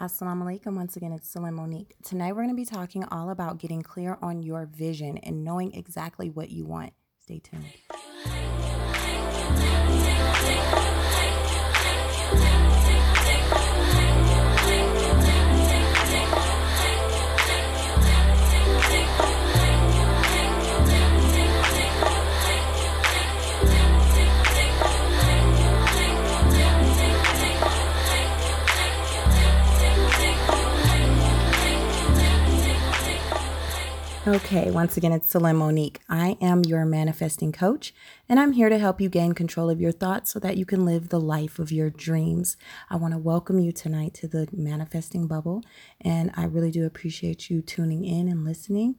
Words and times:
Assalamu 0.00 0.42
alaikum. 0.42 0.74
Once 0.74 0.96
again, 0.96 1.12
it's 1.12 1.28
Celine 1.28 1.54
Monique. 1.54 1.94
Tonight, 2.02 2.32
we're 2.32 2.42
going 2.42 2.48
to 2.48 2.56
be 2.56 2.64
talking 2.64 3.04
all 3.12 3.30
about 3.30 3.58
getting 3.58 3.80
clear 3.80 4.18
on 4.20 4.42
your 4.42 4.66
vision 4.66 5.18
and 5.18 5.44
knowing 5.44 5.72
exactly 5.72 6.28
what 6.28 6.50
you 6.50 6.66
want. 6.66 6.92
Stay 7.20 7.38
tuned. 7.38 7.64
Okay, 34.26 34.70
once 34.70 34.96
again, 34.96 35.12
it's 35.12 35.28
Celine 35.28 35.56
Monique. 35.56 36.00
I 36.08 36.38
am 36.40 36.64
your 36.64 36.86
manifesting 36.86 37.52
coach, 37.52 37.92
and 38.26 38.40
I'm 38.40 38.52
here 38.52 38.70
to 38.70 38.78
help 38.78 38.98
you 38.98 39.10
gain 39.10 39.34
control 39.34 39.68
of 39.68 39.82
your 39.82 39.92
thoughts 39.92 40.30
so 40.30 40.38
that 40.38 40.56
you 40.56 40.64
can 40.64 40.86
live 40.86 41.10
the 41.10 41.20
life 41.20 41.58
of 41.58 41.70
your 41.70 41.90
dreams. 41.90 42.56
I 42.88 42.96
want 42.96 43.12
to 43.12 43.18
welcome 43.18 43.58
you 43.58 43.70
tonight 43.70 44.14
to 44.14 44.26
the 44.26 44.48
manifesting 44.50 45.26
bubble, 45.26 45.62
and 46.00 46.30
I 46.36 46.44
really 46.46 46.70
do 46.70 46.86
appreciate 46.86 47.50
you 47.50 47.60
tuning 47.60 48.06
in 48.06 48.28
and 48.28 48.46
listening. 48.46 48.94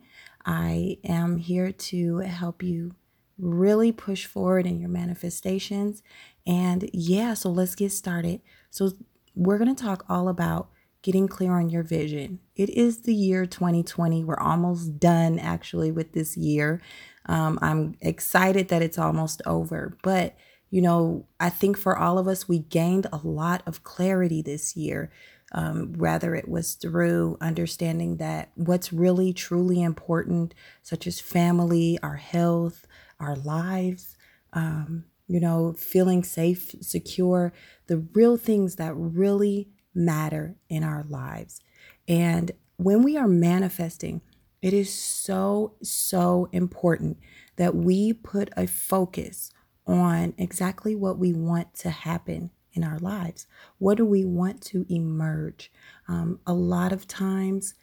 I 0.46 1.00
am 1.04 1.38
here 1.38 1.72
to 1.72 2.18
help 2.20 2.62
you 2.62 2.94
really 3.40 3.92
push 3.92 4.28
forward 4.28 4.68
in 4.68 4.80
your 4.80 4.90
manifestations. 4.90 6.04
And 6.46 6.88
yeah, 6.94 7.34
so 7.34 7.50
let's 7.50 7.74
get 7.74 7.92
started. 7.92 8.42
So, 8.70 8.92
we're 9.34 9.58
going 9.58 9.76
to 9.76 9.84
talk 9.84 10.06
all 10.08 10.30
about 10.30 10.70
getting 11.06 11.28
clear 11.28 11.52
on 11.52 11.70
your 11.70 11.84
vision. 11.84 12.40
It 12.56 12.68
is 12.72 13.04
the 13.04 13.14
year 13.14 13.46
2020. 13.46 14.24
We're 14.24 14.40
almost 14.40 15.00
done 15.00 15.38
actually 15.38 15.92
with 15.92 16.14
this 16.14 16.36
year. 16.36 16.82
Um, 17.28 17.60
I'm 17.62 17.96
excited 18.02 18.70
that 18.70 18.82
it's 18.82 18.98
almost 18.98 19.40
over. 19.46 20.00
But, 20.02 20.36
you 20.72 20.82
know, 20.82 21.28
I 21.40 21.52
think 21.52 21.78
for 21.78 21.96
all 21.96 22.18
of 22.18 22.28
us, 22.28 22.50
we 22.50 22.58
gained 22.58 23.06
a 23.14 23.20
lot 23.24 23.62
of 23.68 23.84
clarity 23.84 24.42
this 24.42 24.76
year. 24.76 25.12
Um, 25.52 25.94
whether 25.94 26.34
it 26.34 26.50
was 26.50 26.74
through 26.74 27.38
understanding 27.40 28.18
that 28.18 28.50
what's 28.56 28.92
really 28.92 29.32
truly 29.32 29.84
important, 29.84 30.56
such 30.82 31.06
as 31.06 31.20
family, 31.20 32.00
our 32.02 32.16
health, 32.16 32.88
our 33.20 33.36
lives, 33.36 34.18
um, 34.54 35.06
you 35.28 35.40
know, 35.40 35.74
feeling 35.74 36.24
safe, 36.24 36.76
secure, 36.82 37.54
the 37.86 38.00
real 38.14 38.38
things 38.38 38.76
that 38.78 38.94
really 38.96 39.70
matter 39.96 40.56
in 40.70 40.84
our 40.84 41.06
lives. 41.10 41.62
And 42.08 42.52
when 42.78 43.04
we 43.04 43.18
are 43.18 43.28
manifesting, 43.28 44.22
it 44.62 44.74
is 44.74 44.94
so, 44.94 45.76
so 45.82 46.50
important 46.52 47.18
that 47.56 47.76
we 47.76 48.14
put 48.14 48.50
a 48.58 48.68
focus 48.68 49.52
on 49.88 50.34
exactly 50.38 50.96
what 50.96 51.18
we 51.18 51.32
want 51.34 51.74
to 51.76 51.90
happen 51.90 52.50
in 52.74 52.84
our 52.84 53.00
lives. 53.00 53.48
What 53.78 53.98
do 53.98 54.06
we 54.06 54.26
want 54.26 54.62
to 54.64 54.86
emerge? 54.90 55.72
Um, 56.08 56.40
a 56.46 56.54
lot 56.54 56.92
of 56.92 57.08
times, 57.08 57.76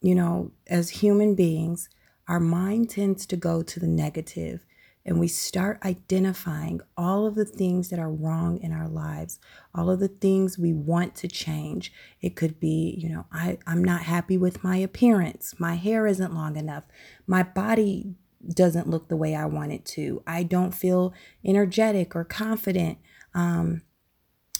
you 0.00 0.14
know, 0.14 0.52
as 0.66 0.90
human 0.90 1.34
beings, 1.34 1.88
our 2.28 2.40
mind 2.40 2.90
tends 2.90 3.24
to 3.26 3.36
go 3.36 3.62
to 3.62 3.80
the 3.80 3.86
negative 3.86 4.66
and 5.08 5.18
we 5.18 5.26
start 5.26 5.80
identifying 5.86 6.82
all 6.94 7.26
of 7.26 7.34
the 7.34 7.46
things 7.46 7.88
that 7.88 7.98
are 7.98 8.12
wrong 8.12 8.58
in 8.58 8.72
our 8.72 8.86
lives, 8.86 9.40
all 9.74 9.88
of 9.90 10.00
the 10.00 10.08
things 10.08 10.58
we 10.58 10.74
want 10.74 11.14
to 11.16 11.26
change. 11.26 11.90
It 12.20 12.36
could 12.36 12.60
be, 12.60 12.94
you 12.98 13.08
know, 13.08 13.24
I, 13.32 13.56
I'm 13.66 13.82
not 13.82 14.02
happy 14.02 14.36
with 14.36 14.62
my 14.62 14.76
appearance. 14.76 15.54
My 15.58 15.76
hair 15.76 16.06
isn't 16.06 16.34
long 16.34 16.56
enough. 16.56 16.84
My 17.26 17.42
body 17.42 18.16
doesn't 18.46 18.90
look 18.90 19.08
the 19.08 19.16
way 19.16 19.34
I 19.34 19.46
want 19.46 19.72
it 19.72 19.86
to. 19.86 20.22
I 20.26 20.42
don't 20.42 20.74
feel 20.74 21.14
energetic 21.42 22.14
or 22.14 22.24
confident. 22.24 22.98
Um, 23.32 23.80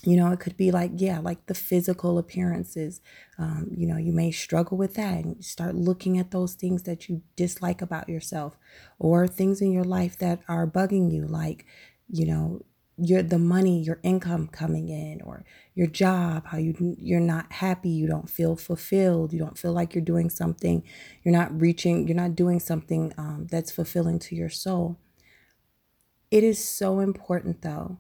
you 0.05 0.17
know 0.17 0.31
it 0.33 0.41
could 0.41 0.57
be 0.57 0.71
like 0.71 0.93
yeah 0.97 1.19
like 1.19 1.47
the 1.47 1.55
physical 1.55 2.19
appearances. 2.19 3.01
Um, 3.39 3.71
you 3.77 3.87
know 3.87 3.97
you 3.97 4.13
may 4.13 4.31
struggle 4.31 4.77
with 4.79 4.95
that 4.95 5.25
and 5.25 5.45
start 5.45 5.75
looking 5.75 6.19
at 6.19 6.31
those 6.31 6.55
things 6.55 6.85
that 6.85 7.09
you 7.09 7.23
dislike 7.37 7.83
about 7.83 8.09
yourself 8.09 8.57
or 8.99 9.27
things 9.29 9.61
in 9.61 9.73
your 9.73 9.85
life 9.85 10.19
that 10.19 10.41
are 10.49 10.67
bugging 10.67 11.13
you 11.13 11.27
like 11.27 11.65
you 12.11 12.27
know 12.27 12.63
your 13.01 13.23
the 13.23 13.39
money 13.39 13.81
your 13.81 14.01
income 14.03 14.49
coming 14.49 14.89
in 14.89 15.23
or 15.23 15.45
your 15.75 15.87
job 15.87 16.45
how 16.47 16.59
you 16.59 16.75
you're 16.99 17.21
not 17.21 17.53
happy 17.53 17.91
you 17.91 18.09
don't 18.09 18.29
feel 18.29 18.57
fulfilled 18.57 19.33
you 19.33 19.39
don't 19.39 19.57
feel 19.59 19.73
like 19.73 19.95
you're 19.95 20.03
doing 20.05 20.29
something 20.29 20.83
you're 21.23 21.33
not 21.35 21.61
reaching 21.61 22.09
you're 22.09 22.17
not 22.17 22.35
doing 22.35 22.59
something 22.59 23.13
um, 23.17 23.47
that's 23.51 23.71
fulfilling 23.71 24.19
to 24.19 24.35
your 24.35 24.49
soul. 24.49 24.99
It 26.31 26.45
is 26.45 26.63
so 26.63 27.01
important 27.01 27.63
though 27.63 27.99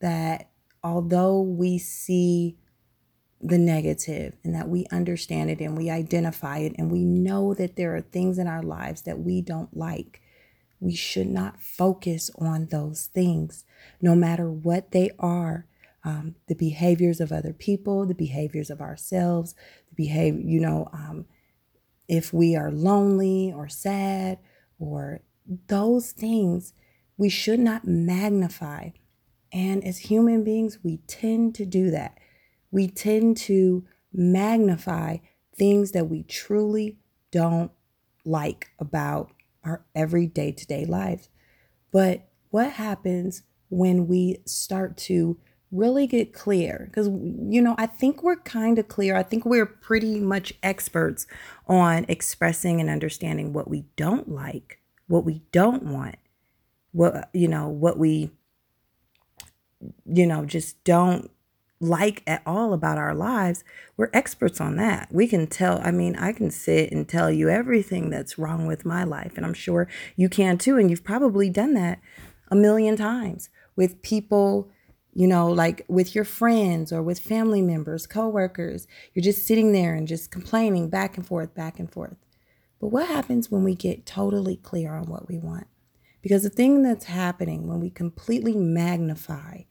that 0.00 0.49
although 0.82 1.40
we 1.40 1.78
see 1.78 2.56
the 3.40 3.58
negative 3.58 4.34
and 4.44 4.54
that 4.54 4.68
we 4.68 4.86
understand 4.92 5.50
it 5.50 5.60
and 5.60 5.76
we 5.76 5.88
identify 5.88 6.58
it 6.58 6.74
and 6.76 6.90
we 6.90 7.04
know 7.04 7.54
that 7.54 7.76
there 7.76 7.94
are 7.96 8.00
things 8.00 8.38
in 8.38 8.46
our 8.46 8.62
lives 8.62 9.02
that 9.02 9.18
we 9.18 9.40
don't 9.40 9.74
like, 9.76 10.20
we 10.78 10.94
should 10.94 11.26
not 11.26 11.62
focus 11.62 12.30
on 12.38 12.66
those 12.66 13.06
things, 13.06 13.64
no 14.00 14.14
matter 14.14 14.50
what 14.50 14.92
they 14.92 15.10
are. 15.18 15.66
Um, 16.02 16.36
the 16.48 16.54
behaviors 16.54 17.20
of 17.20 17.30
other 17.30 17.52
people, 17.52 18.06
the 18.06 18.14
behaviors 18.14 18.70
of 18.70 18.80
ourselves, 18.80 19.54
the 19.90 19.94
behavior, 19.94 20.40
you 20.42 20.58
know, 20.58 20.88
um, 20.94 21.26
if 22.08 22.32
we 22.32 22.56
are 22.56 22.72
lonely 22.72 23.52
or 23.54 23.68
sad 23.68 24.38
or 24.78 25.20
those 25.68 26.12
things, 26.12 26.72
we 27.18 27.28
should 27.28 27.60
not 27.60 27.86
magnify 27.86 28.90
and 29.52 29.84
as 29.84 29.98
human 29.98 30.44
beings, 30.44 30.78
we 30.82 30.98
tend 31.06 31.54
to 31.56 31.66
do 31.66 31.90
that. 31.90 32.18
We 32.70 32.88
tend 32.88 33.36
to 33.38 33.84
magnify 34.12 35.18
things 35.56 35.92
that 35.92 36.08
we 36.08 36.22
truly 36.22 36.98
don't 37.30 37.70
like 38.24 38.70
about 38.78 39.32
our 39.64 39.84
everyday 39.94 40.52
to 40.52 40.66
day 40.66 40.84
lives. 40.84 41.28
But 41.92 42.28
what 42.50 42.72
happens 42.72 43.42
when 43.68 44.06
we 44.06 44.38
start 44.46 44.96
to 44.96 45.38
really 45.72 46.06
get 46.06 46.32
clear? 46.32 46.86
Because, 46.86 47.08
you 47.08 47.60
know, 47.60 47.74
I 47.78 47.86
think 47.86 48.22
we're 48.22 48.36
kind 48.36 48.78
of 48.78 48.88
clear. 48.88 49.16
I 49.16 49.22
think 49.22 49.44
we're 49.44 49.66
pretty 49.66 50.20
much 50.20 50.52
experts 50.62 51.26
on 51.66 52.04
expressing 52.08 52.80
and 52.80 52.90
understanding 52.90 53.52
what 53.52 53.68
we 53.68 53.84
don't 53.96 54.28
like, 54.28 54.80
what 55.06 55.24
we 55.24 55.42
don't 55.52 55.84
want, 55.84 56.16
what, 56.92 57.30
you 57.32 57.48
know, 57.48 57.68
what 57.68 57.98
we 57.98 58.30
you 60.04 60.26
know, 60.26 60.44
just 60.44 60.82
don't 60.84 61.30
like 61.80 62.22
at 62.26 62.42
all 62.44 62.74
about 62.74 62.98
our 62.98 63.14
lives, 63.14 63.64
we're 63.96 64.10
experts 64.12 64.60
on 64.60 64.76
that. 64.76 65.08
We 65.10 65.26
can 65.26 65.46
tell, 65.46 65.80
I 65.82 65.90
mean, 65.90 66.14
I 66.16 66.32
can 66.32 66.50
sit 66.50 66.92
and 66.92 67.08
tell 67.08 67.30
you 67.30 67.48
everything 67.48 68.10
that's 68.10 68.38
wrong 68.38 68.66
with 68.66 68.84
my 68.84 69.02
life, 69.02 69.32
and 69.36 69.46
I'm 69.46 69.54
sure 69.54 69.88
you 70.14 70.28
can 70.28 70.58
too. 70.58 70.76
And 70.76 70.90
you've 70.90 71.04
probably 71.04 71.48
done 71.48 71.74
that 71.74 72.00
a 72.50 72.56
million 72.56 72.96
times 72.96 73.48
with 73.76 74.02
people, 74.02 74.68
you 75.14 75.26
know, 75.26 75.48
like 75.48 75.86
with 75.88 76.14
your 76.14 76.24
friends 76.24 76.92
or 76.92 77.02
with 77.02 77.18
family 77.18 77.62
members, 77.62 78.06
coworkers. 78.06 78.86
You're 79.14 79.22
just 79.22 79.46
sitting 79.46 79.72
there 79.72 79.94
and 79.94 80.06
just 80.06 80.30
complaining 80.30 80.90
back 80.90 81.16
and 81.16 81.26
forth, 81.26 81.54
back 81.54 81.78
and 81.78 81.90
forth. 81.90 82.16
But 82.78 82.88
what 82.88 83.08
happens 83.08 83.50
when 83.50 83.64
we 83.64 83.74
get 83.74 84.06
totally 84.06 84.56
clear 84.56 84.94
on 84.94 85.06
what 85.06 85.28
we 85.28 85.38
want? 85.38 85.66
Because 86.22 86.42
the 86.42 86.50
thing 86.50 86.82
that's 86.82 87.06
happening 87.06 87.66
when 87.66 87.80
we 87.80 87.88
completely 87.88 88.54
magnify 88.54 89.62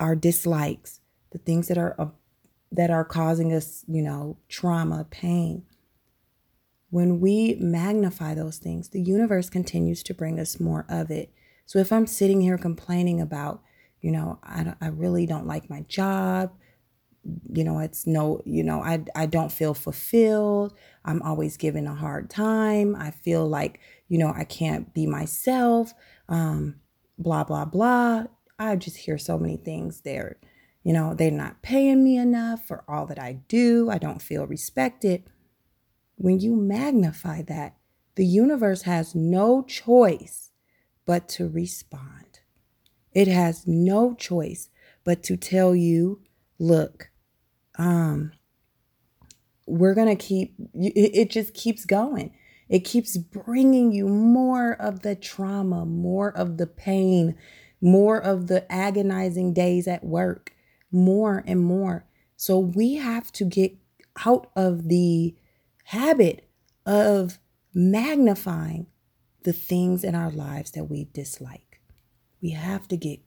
our 0.00 0.14
dislikes, 0.14 1.00
the 1.30 1.38
things 1.38 1.68
that 1.68 1.78
are 1.78 1.94
uh, 1.98 2.08
that 2.70 2.90
are 2.90 3.04
causing 3.04 3.52
us, 3.52 3.84
you 3.86 4.02
know, 4.02 4.38
trauma, 4.48 5.06
pain. 5.10 5.64
When 6.90 7.20
we 7.20 7.56
magnify 7.60 8.34
those 8.34 8.58
things, 8.58 8.90
the 8.90 9.00
universe 9.00 9.48
continues 9.50 10.02
to 10.04 10.14
bring 10.14 10.38
us 10.38 10.60
more 10.60 10.84
of 10.88 11.10
it. 11.10 11.32
So 11.66 11.78
if 11.78 11.92
I'm 11.92 12.06
sitting 12.06 12.40
here 12.40 12.58
complaining 12.58 13.20
about, 13.20 13.62
you 14.00 14.10
know, 14.10 14.38
I, 14.42 14.74
I 14.80 14.88
really 14.88 15.26
don't 15.26 15.46
like 15.46 15.70
my 15.70 15.82
job, 15.82 16.52
you 17.52 17.64
know, 17.64 17.78
it's 17.78 18.06
no, 18.06 18.42
you 18.44 18.62
know, 18.62 18.82
I, 18.82 19.04
I 19.14 19.26
don't 19.26 19.52
feel 19.52 19.74
fulfilled. 19.74 20.74
I'm 21.04 21.22
always 21.22 21.56
given 21.56 21.86
a 21.86 21.94
hard 21.94 22.28
time. 22.28 22.96
I 22.96 23.10
feel 23.10 23.48
like, 23.48 23.80
you 24.08 24.18
know, 24.18 24.32
I 24.34 24.44
can't 24.44 24.92
be 24.92 25.06
myself, 25.06 25.94
um, 26.28 26.76
blah, 27.18 27.44
blah, 27.44 27.64
blah. 27.64 28.24
I 28.70 28.76
just 28.76 28.96
hear 28.98 29.18
so 29.18 29.38
many 29.38 29.56
things 29.56 30.02
there. 30.02 30.38
You 30.82 30.92
know, 30.92 31.14
they're 31.14 31.30
not 31.30 31.62
paying 31.62 32.02
me 32.02 32.16
enough 32.16 32.66
for 32.66 32.84
all 32.88 33.06
that 33.06 33.18
I 33.18 33.34
do. 33.48 33.88
I 33.90 33.98
don't 33.98 34.22
feel 34.22 34.46
respected. 34.46 35.24
When 36.16 36.40
you 36.40 36.56
magnify 36.56 37.42
that, 37.42 37.76
the 38.14 38.26
universe 38.26 38.82
has 38.82 39.14
no 39.14 39.62
choice 39.62 40.50
but 41.06 41.28
to 41.30 41.48
respond. 41.48 42.40
It 43.12 43.28
has 43.28 43.66
no 43.66 44.14
choice 44.14 44.68
but 45.04 45.22
to 45.24 45.36
tell 45.36 45.74
you, 45.74 46.22
look, 46.58 47.10
um 47.78 48.32
we're 49.66 49.94
going 49.94 50.08
to 50.08 50.16
keep 50.16 50.54
it 50.74 51.30
just 51.30 51.54
keeps 51.54 51.84
going. 51.84 52.34
It 52.68 52.80
keeps 52.80 53.16
bringing 53.16 53.92
you 53.92 54.08
more 54.08 54.72
of 54.72 55.00
the 55.00 55.14
trauma, 55.14 55.84
more 55.86 56.30
of 56.36 56.56
the 56.56 56.66
pain, 56.66 57.36
more 57.82 58.16
of 58.18 58.46
the 58.46 58.70
agonizing 58.72 59.52
days 59.52 59.88
at 59.88 60.04
work, 60.04 60.54
more 60.90 61.42
and 61.46 61.60
more. 61.60 62.06
So 62.36 62.58
we 62.58 62.94
have 62.94 63.32
to 63.32 63.44
get 63.44 63.76
out 64.24 64.50
of 64.56 64.88
the 64.88 65.34
habit 65.84 66.48
of 66.86 67.38
magnifying 67.74 68.86
the 69.42 69.52
things 69.52 70.04
in 70.04 70.14
our 70.14 70.30
lives 70.30 70.70
that 70.70 70.84
we 70.84 71.08
dislike. 71.12 71.80
We 72.40 72.50
have 72.50 72.86
to 72.88 72.96
get 72.96 73.20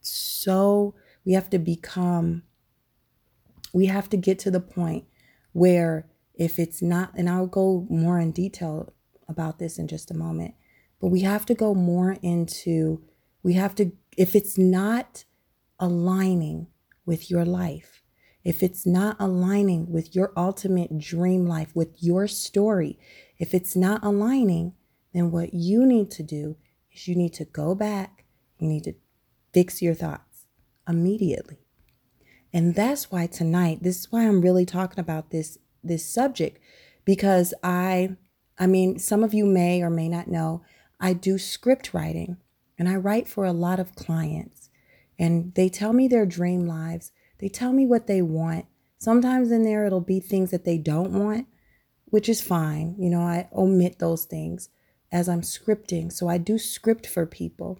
so, 0.00 0.94
we 1.26 1.32
have 1.32 1.50
to 1.50 1.58
become, 1.58 2.42
we 3.72 3.86
have 3.86 4.08
to 4.08 4.16
get 4.16 4.38
to 4.40 4.50
the 4.50 4.60
point 4.60 5.04
where 5.52 6.06
if 6.34 6.58
it's 6.58 6.80
not, 6.80 7.12
and 7.16 7.28
I'll 7.28 7.46
go 7.46 7.86
more 7.90 8.18
in 8.18 8.32
detail 8.32 8.94
about 9.28 9.58
this 9.58 9.78
in 9.78 9.88
just 9.88 10.10
a 10.10 10.16
moment, 10.16 10.54
but 11.00 11.08
we 11.08 11.20
have 11.20 11.44
to 11.46 11.54
go 11.54 11.74
more 11.74 12.16
into, 12.22 13.02
we 13.42 13.54
have 13.54 13.74
to, 13.76 13.92
if 14.16 14.34
it's 14.34 14.58
not 14.58 15.24
aligning 15.78 16.66
with 17.06 17.30
your 17.30 17.44
life, 17.44 18.02
if 18.44 18.62
it's 18.62 18.86
not 18.86 19.16
aligning 19.18 19.90
with 19.90 20.14
your 20.14 20.32
ultimate 20.36 20.98
dream 20.98 21.46
life, 21.46 21.74
with 21.74 22.02
your 22.02 22.26
story, 22.26 22.98
if 23.38 23.54
it's 23.54 23.76
not 23.76 24.02
aligning, 24.02 24.74
then 25.12 25.30
what 25.30 25.52
you 25.52 25.84
need 25.86 26.10
to 26.12 26.22
do 26.22 26.56
is 26.92 27.08
you 27.08 27.14
need 27.14 27.34
to 27.34 27.44
go 27.44 27.74
back, 27.74 28.24
you 28.58 28.68
need 28.68 28.84
to 28.84 28.94
fix 29.52 29.82
your 29.82 29.94
thoughts 29.94 30.46
immediately. 30.88 31.58
And 32.52 32.74
that's 32.74 33.10
why 33.10 33.26
tonight, 33.26 33.82
this 33.82 34.00
is 34.00 34.12
why 34.12 34.26
I'm 34.26 34.40
really 34.40 34.66
talking 34.66 35.00
about 35.00 35.30
this 35.30 35.58
this 35.82 36.04
subject 36.04 36.60
because 37.04 37.54
I 37.62 38.16
I 38.58 38.66
mean, 38.66 38.98
some 38.98 39.24
of 39.24 39.32
you 39.32 39.46
may 39.46 39.82
or 39.82 39.88
may 39.88 40.08
not 40.08 40.28
know, 40.28 40.62
I 41.00 41.14
do 41.14 41.38
script 41.38 41.94
writing 41.94 42.36
and 42.80 42.88
I 42.88 42.96
write 42.96 43.28
for 43.28 43.44
a 43.44 43.52
lot 43.52 43.78
of 43.78 43.94
clients. 43.94 44.70
And 45.18 45.54
they 45.54 45.68
tell 45.68 45.92
me 45.92 46.08
their 46.08 46.24
dream 46.24 46.66
lives. 46.66 47.12
They 47.38 47.50
tell 47.50 47.74
me 47.74 47.84
what 47.84 48.06
they 48.06 48.22
want. 48.22 48.64
Sometimes 48.96 49.50
in 49.52 49.64
there 49.64 49.84
it'll 49.84 50.00
be 50.00 50.18
things 50.18 50.50
that 50.50 50.64
they 50.64 50.78
don't 50.78 51.12
want, 51.12 51.46
which 52.06 52.26
is 52.26 52.40
fine. 52.40 52.96
You 52.98 53.10
know, 53.10 53.20
I 53.20 53.48
omit 53.52 53.98
those 53.98 54.24
things 54.24 54.70
as 55.12 55.28
I'm 55.28 55.42
scripting. 55.42 56.10
So 56.10 56.28
I 56.28 56.38
do 56.38 56.58
script 56.58 57.06
for 57.06 57.26
people. 57.26 57.78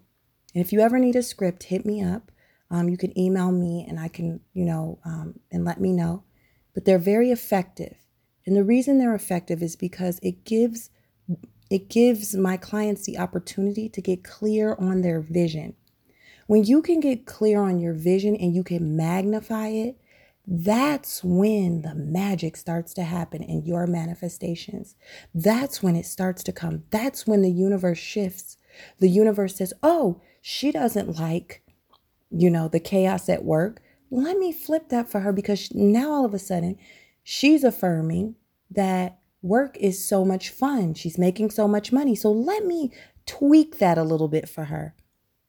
And 0.54 0.62
if 0.62 0.70
you 0.70 0.80
ever 0.80 0.98
need 0.98 1.16
a 1.16 1.22
script, 1.22 1.62
hit 1.64 1.86
me 1.86 2.02
up. 2.02 2.30
Um, 2.70 2.90
you 2.90 2.98
can 2.98 3.18
email 3.18 3.52
me 3.52 3.86
and 3.88 3.98
I 3.98 4.08
can, 4.08 4.40
you 4.52 4.66
know, 4.66 4.98
um, 5.06 5.40
and 5.50 5.64
let 5.64 5.80
me 5.80 5.94
know. 5.94 6.24
But 6.74 6.84
they're 6.84 6.98
very 6.98 7.30
effective. 7.30 7.96
And 8.44 8.54
the 8.54 8.64
reason 8.64 8.98
they're 8.98 9.14
effective 9.14 9.62
is 9.62 9.76
because 9.76 10.20
it 10.22 10.44
gives 10.44 10.90
it 11.70 11.88
gives 11.88 12.34
my 12.34 12.56
clients 12.56 13.06
the 13.06 13.18
opportunity 13.18 13.88
to 13.88 14.00
get 14.00 14.24
clear 14.24 14.74
on 14.74 15.02
their 15.02 15.20
vision. 15.20 15.74
When 16.48 16.64
you 16.64 16.82
can 16.82 16.98
get 16.98 17.26
clear 17.26 17.62
on 17.62 17.78
your 17.78 17.94
vision 17.94 18.34
and 18.34 18.52
you 18.52 18.64
can 18.64 18.96
magnify 18.96 19.68
it, 19.68 19.96
that's 20.48 21.22
when 21.22 21.82
the 21.82 21.94
magic 21.94 22.56
starts 22.56 22.92
to 22.94 23.04
happen 23.04 23.40
in 23.40 23.64
your 23.64 23.86
manifestations. 23.86 24.96
That's 25.32 25.80
when 25.80 25.94
it 25.94 26.06
starts 26.06 26.42
to 26.42 26.52
come. 26.52 26.82
That's 26.90 27.24
when 27.24 27.42
the 27.42 27.52
universe 27.52 27.98
shifts. 27.98 28.56
The 28.98 29.08
universe 29.08 29.54
says, 29.54 29.72
Oh, 29.80 30.20
she 30.42 30.72
doesn't 30.72 31.20
like, 31.20 31.62
you 32.32 32.50
know, 32.50 32.66
the 32.66 32.80
chaos 32.80 33.28
at 33.28 33.44
work. 33.44 33.80
Let 34.10 34.38
me 34.38 34.50
flip 34.50 34.88
that 34.88 35.08
for 35.08 35.20
her 35.20 35.32
because 35.32 35.72
now 35.72 36.10
all 36.10 36.24
of 36.24 36.34
a 36.34 36.38
sudden 36.40 36.76
she's 37.22 37.62
affirming 37.62 38.34
that 38.72 39.19
work 39.42 39.76
is 39.78 40.04
so 40.04 40.24
much 40.24 40.50
fun. 40.50 40.94
She's 40.94 41.18
making 41.18 41.50
so 41.50 41.66
much 41.66 41.92
money. 41.92 42.14
So 42.14 42.30
let 42.30 42.64
me 42.64 42.92
tweak 43.26 43.78
that 43.78 43.98
a 43.98 44.02
little 44.02 44.28
bit 44.28 44.48
for 44.48 44.64
her. 44.64 44.94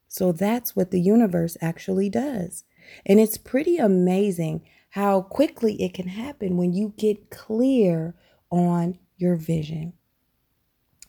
So 0.07 0.31
that's 0.31 0.75
what 0.75 0.91
the 0.91 1.01
universe 1.01 1.57
actually 1.61 2.09
does. 2.09 2.63
And 3.05 3.19
it's 3.19 3.37
pretty 3.37 3.77
amazing 3.77 4.63
how 4.91 5.21
quickly 5.21 5.81
it 5.81 5.93
can 5.93 6.07
happen 6.07 6.57
when 6.57 6.73
you 6.73 6.93
get 6.97 7.29
clear 7.29 8.13
on 8.49 8.99
your 9.17 9.35
vision. 9.35 9.93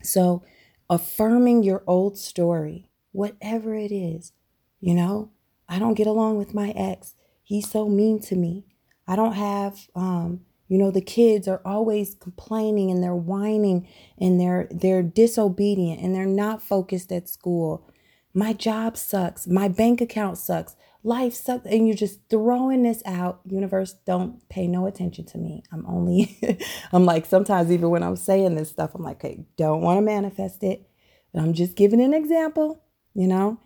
So, 0.02 0.44
affirming 0.88 1.62
your 1.62 1.82
old 1.86 2.16
story, 2.18 2.88
whatever 3.12 3.74
it 3.74 3.90
is, 3.92 4.32
you 4.80 4.94
know, 4.94 5.30
I 5.68 5.78
don't 5.78 5.94
get 5.94 6.06
along 6.06 6.38
with 6.38 6.54
my 6.54 6.70
ex. 6.70 7.14
He's 7.42 7.68
so 7.68 7.88
mean 7.88 8.20
to 8.22 8.36
me. 8.36 8.66
I 9.06 9.16
don't 9.16 9.34
have, 9.34 9.88
um, 9.94 10.42
you 10.72 10.78
know, 10.78 10.90
the 10.90 11.02
kids 11.02 11.46
are 11.46 11.60
always 11.66 12.14
complaining 12.14 12.90
and 12.90 13.02
they're 13.02 13.14
whining 13.14 13.86
and 14.16 14.40
they're 14.40 14.68
they're 14.70 15.02
disobedient 15.02 16.00
and 16.00 16.14
they're 16.14 16.24
not 16.24 16.62
focused 16.62 17.12
at 17.12 17.28
school. 17.28 17.86
My 18.32 18.54
job 18.54 18.96
sucks. 18.96 19.46
My 19.46 19.68
bank 19.68 20.00
account 20.00 20.38
sucks. 20.38 20.74
Life 21.04 21.34
sucks. 21.34 21.66
And 21.66 21.86
you're 21.86 21.94
just 21.94 22.20
throwing 22.30 22.84
this 22.84 23.02
out. 23.04 23.40
Universe 23.44 23.96
don't 24.06 24.48
pay 24.48 24.66
no 24.66 24.86
attention 24.86 25.26
to 25.26 25.36
me. 25.36 25.62
I'm 25.70 25.84
only 25.86 26.38
i'm 26.92 27.04
like 27.04 27.26
sometimes 27.26 27.70
even 27.70 27.90
when 27.90 28.02
i'm 28.02 28.16
saying 28.16 28.54
this 28.54 28.70
stuff 28.70 28.94
i'm 28.94 29.02
like 29.02 29.22
okay 29.22 29.44
don't 29.58 29.82
want 29.82 29.98
to 29.98 30.02
manifest 30.02 30.62
it. 30.62 30.88
But 31.34 31.42
i'm 31.42 31.52
just 31.52 31.76
giving 31.76 32.00
an 32.00 32.14
example 32.14 32.82
you 33.14 33.26
know? 33.26 33.60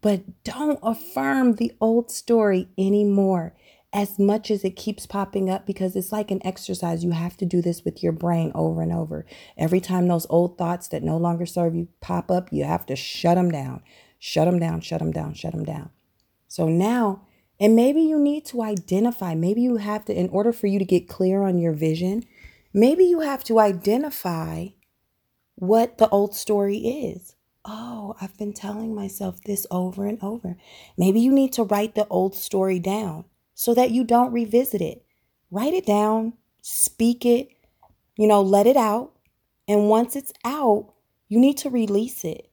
But 0.00 0.44
don't 0.44 0.78
affirm 0.80 1.54
the 1.54 1.72
old 1.80 2.12
story 2.12 2.68
anymore 2.78 3.56
as 3.94 4.18
much 4.18 4.50
as 4.50 4.64
it 4.64 4.74
keeps 4.74 5.06
popping 5.06 5.48
up 5.48 5.64
because 5.64 5.94
it's 5.94 6.10
like 6.10 6.32
an 6.32 6.44
exercise. 6.44 7.04
You 7.04 7.12
have 7.12 7.36
to 7.36 7.46
do 7.46 7.62
this 7.62 7.84
with 7.84 8.02
your 8.02 8.12
brain 8.12 8.50
over 8.52 8.82
and 8.82 8.92
over. 8.92 9.24
Every 9.56 9.80
time 9.80 10.08
those 10.08 10.26
old 10.28 10.58
thoughts 10.58 10.88
that 10.88 11.04
no 11.04 11.16
longer 11.16 11.46
serve 11.46 11.76
you 11.76 11.86
pop 12.00 12.28
up, 12.28 12.52
you 12.52 12.64
have 12.64 12.84
to 12.86 12.96
shut 12.96 13.36
them 13.36 13.52
down, 13.52 13.82
shut 14.18 14.46
them 14.46 14.58
down, 14.58 14.80
shut 14.80 14.98
them 14.98 15.12
down, 15.12 15.34
shut 15.34 15.52
them 15.52 15.64
down. 15.64 15.90
So 16.48 16.68
now, 16.68 17.22
and 17.60 17.76
maybe 17.76 18.02
you 18.02 18.18
need 18.18 18.44
to 18.46 18.62
identify, 18.62 19.36
maybe 19.36 19.62
you 19.62 19.76
have 19.76 20.04
to, 20.06 20.12
in 20.12 20.28
order 20.30 20.52
for 20.52 20.66
you 20.66 20.80
to 20.80 20.84
get 20.84 21.08
clear 21.08 21.44
on 21.44 21.58
your 21.58 21.72
vision, 21.72 22.24
maybe 22.72 23.04
you 23.04 23.20
have 23.20 23.44
to 23.44 23.60
identify 23.60 24.68
what 25.54 25.98
the 25.98 26.08
old 26.08 26.34
story 26.34 26.78
is. 26.78 27.36
Oh, 27.64 28.16
I've 28.20 28.36
been 28.36 28.52
telling 28.52 28.92
myself 28.92 29.40
this 29.44 29.68
over 29.70 30.04
and 30.04 30.18
over. 30.20 30.56
Maybe 30.98 31.20
you 31.20 31.30
need 31.30 31.52
to 31.52 31.62
write 31.62 31.94
the 31.94 32.08
old 32.08 32.34
story 32.34 32.80
down 32.80 33.24
so 33.54 33.74
that 33.74 33.90
you 33.90 34.04
don't 34.04 34.32
revisit 34.32 34.80
it. 34.80 35.04
Write 35.50 35.74
it 35.74 35.86
down, 35.86 36.34
speak 36.60 37.24
it, 37.24 37.48
you 38.16 38.26
know, 38.26 38.42
let 38.42 38.66
it 38.66 38.76
out. 38.76 39.12
And 39.68 39.88
once 39.88 40.16
it's 40.16 40.32
out, 40.44 40.92
you 41.28 41.38
need 41.38 41.56
to 41.58 41.70
release 41.70 42.24
it. 42.24 42.50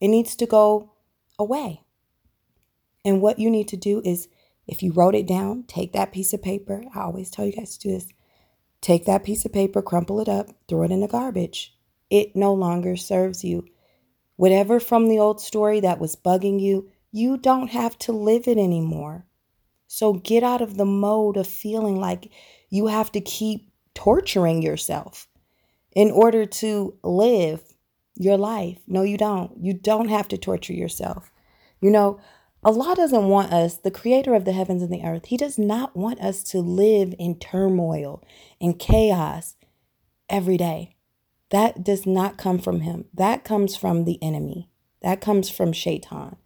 It 0.00 0.08
needs 0.08 0.36
to 0.36 0.46
go 0.46 0.92
away. 1.38 1.82
And 3.04 3.20
what 3.20 3.38
you 3.38 3.50
need 3.50 3.68
to 3.68 3.76
do 3.76 4.00
is, 4.04 4.28
if 4.66 4.82
you 4.82 4.92
wrote 4.92 5.14
it 5.14 5.26
down, 5.26 5.64
take 5.66 5.92
that 5.92 6.12
piece 6.12 6.32
of 6.32 6.42
paper. 6.42 6.84
I 6.94 7.00
always 7.00 7.30
tell 7.30 7.44
you 7.44 7.52
guys 7.52 7.76
to 7.78 7.88
do 7.88 7.94
this. 7.94 8.08
Take 8.80 9.06
that 9.06 9.24
piece 9.24 9.44
of 9.44 9.52
paper, 9.52 9.82
crumple 9.82 10.20
it 10.20 10.28
up, 10.28 10.48
throw 10.68 10.82
it 10.82 10.90
in 10.90 11.00
the 11.00 11.08
garbage. 11.08 11.74
It 12.10 12.36
no 12.36 12.52
longer 12.52 12.96
serves 12.96 13.42
you. 13.42 13.64
Whatever 14.36 14.80
from 14.80 15.08
the 15.08 15.18
old 15.18 15.40
story 15.40 15.80
that 15.80 15.98
was 15.98 16.16
bugging 16.16 16.60
you, 16.60 16.90
you 17.10 17.36
don't 17.36 17.68
have 17.68 17.98
to 18.00 18.12
live 18.12 18.48
it 18.48 18.58
anymore. 18.58 19.26
So 19.94 20.14
get 20.14 20.42
out 20.42 20.62
of 20.62 20.78
the 20.78 20.86
mode 20.86 21.36
of 21.36 21.46
feeling 21.46 22.00
like 22.00 22.32
you 22.70 22.86
have 22.86 23.12
to 23.12 23.20
keep 23.20 23.68
torturing 23.92 24.62
yourself 24.62 25.28
in 25.94 26.10
order 26.10 26.46
to 26.46 26.96
live 27.04 27.60
your 28.14 28.38
life. 28.38 28.78
No, 28.86 29.02
you 29.02 29.18
don't. 29.18 29.52
You 29.60 29.74
don't 29.74 30.08
have 30.08 30.28
to 30.28 30.38
torture 30.38 30.72
yourself. 30.72 31.30
You 31.82 31.90
know, 31.90 32.18
Allah 32.64 32.94
doesn't 32.96 33.28
want 33.28 33.52
us, 33.52 33.76
the 33.76 33.90
creator 33.90 34.32
of 34.32 34.46
the 34.46 34.54
heavens 34.54 34.82
and 34.82 34.90
the 34.90 35.04
earth, 35.04 35.26
He 35.26 35.36
does 35.36 35.58
not 35.58 35.94
want 35.94 36.20
us 36.20 36.42
to 36.44 36.60
live 36.60 37.14
in 37.18 37.38
turmoil 37.38 38.24
and 38.62 38.78
chaos 38.78 39.56
every 40.26 40.56
day. 40.56 40.96
That 41.50 41.84
does 41.84 42.06
not 42.06 42.38
come 42.38 42.58
from 42.58 42.80
Him. 42.80 43.04
That 43.12 43.44
comes 43.44 43.76
from 43.76 44.04
the 44.04 44.18
enemy. 44.22 44.70
That 45.02 45.20
comes 45.20 45.50
from 45.50 45.74
Shaitan. 45.74 46.36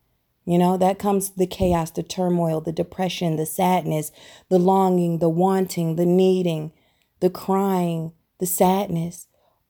You 0.47 0.59
know, 0.59 0.77
that 0.77 1.01
comes 1.01 1.31
the 1.31 1.47
chaos, 1.47 1.91
the 1.91 2.05
turmoil, 2.05 2.61
the 2.61 2.73
depression, 2.73 3.35
the 3.35 3.47
sadness, 3.47 4.13
the 4.49 4.61
longing, 4.61 5.19
the 5.19 5.29
wanting, 5.29 5.97
the 5.97 6.07
needing, 6.07 6.73
the 7.19 7.31
crying, 7.31 8.13
the 8.39 8.47
sadness. 8.47 9.27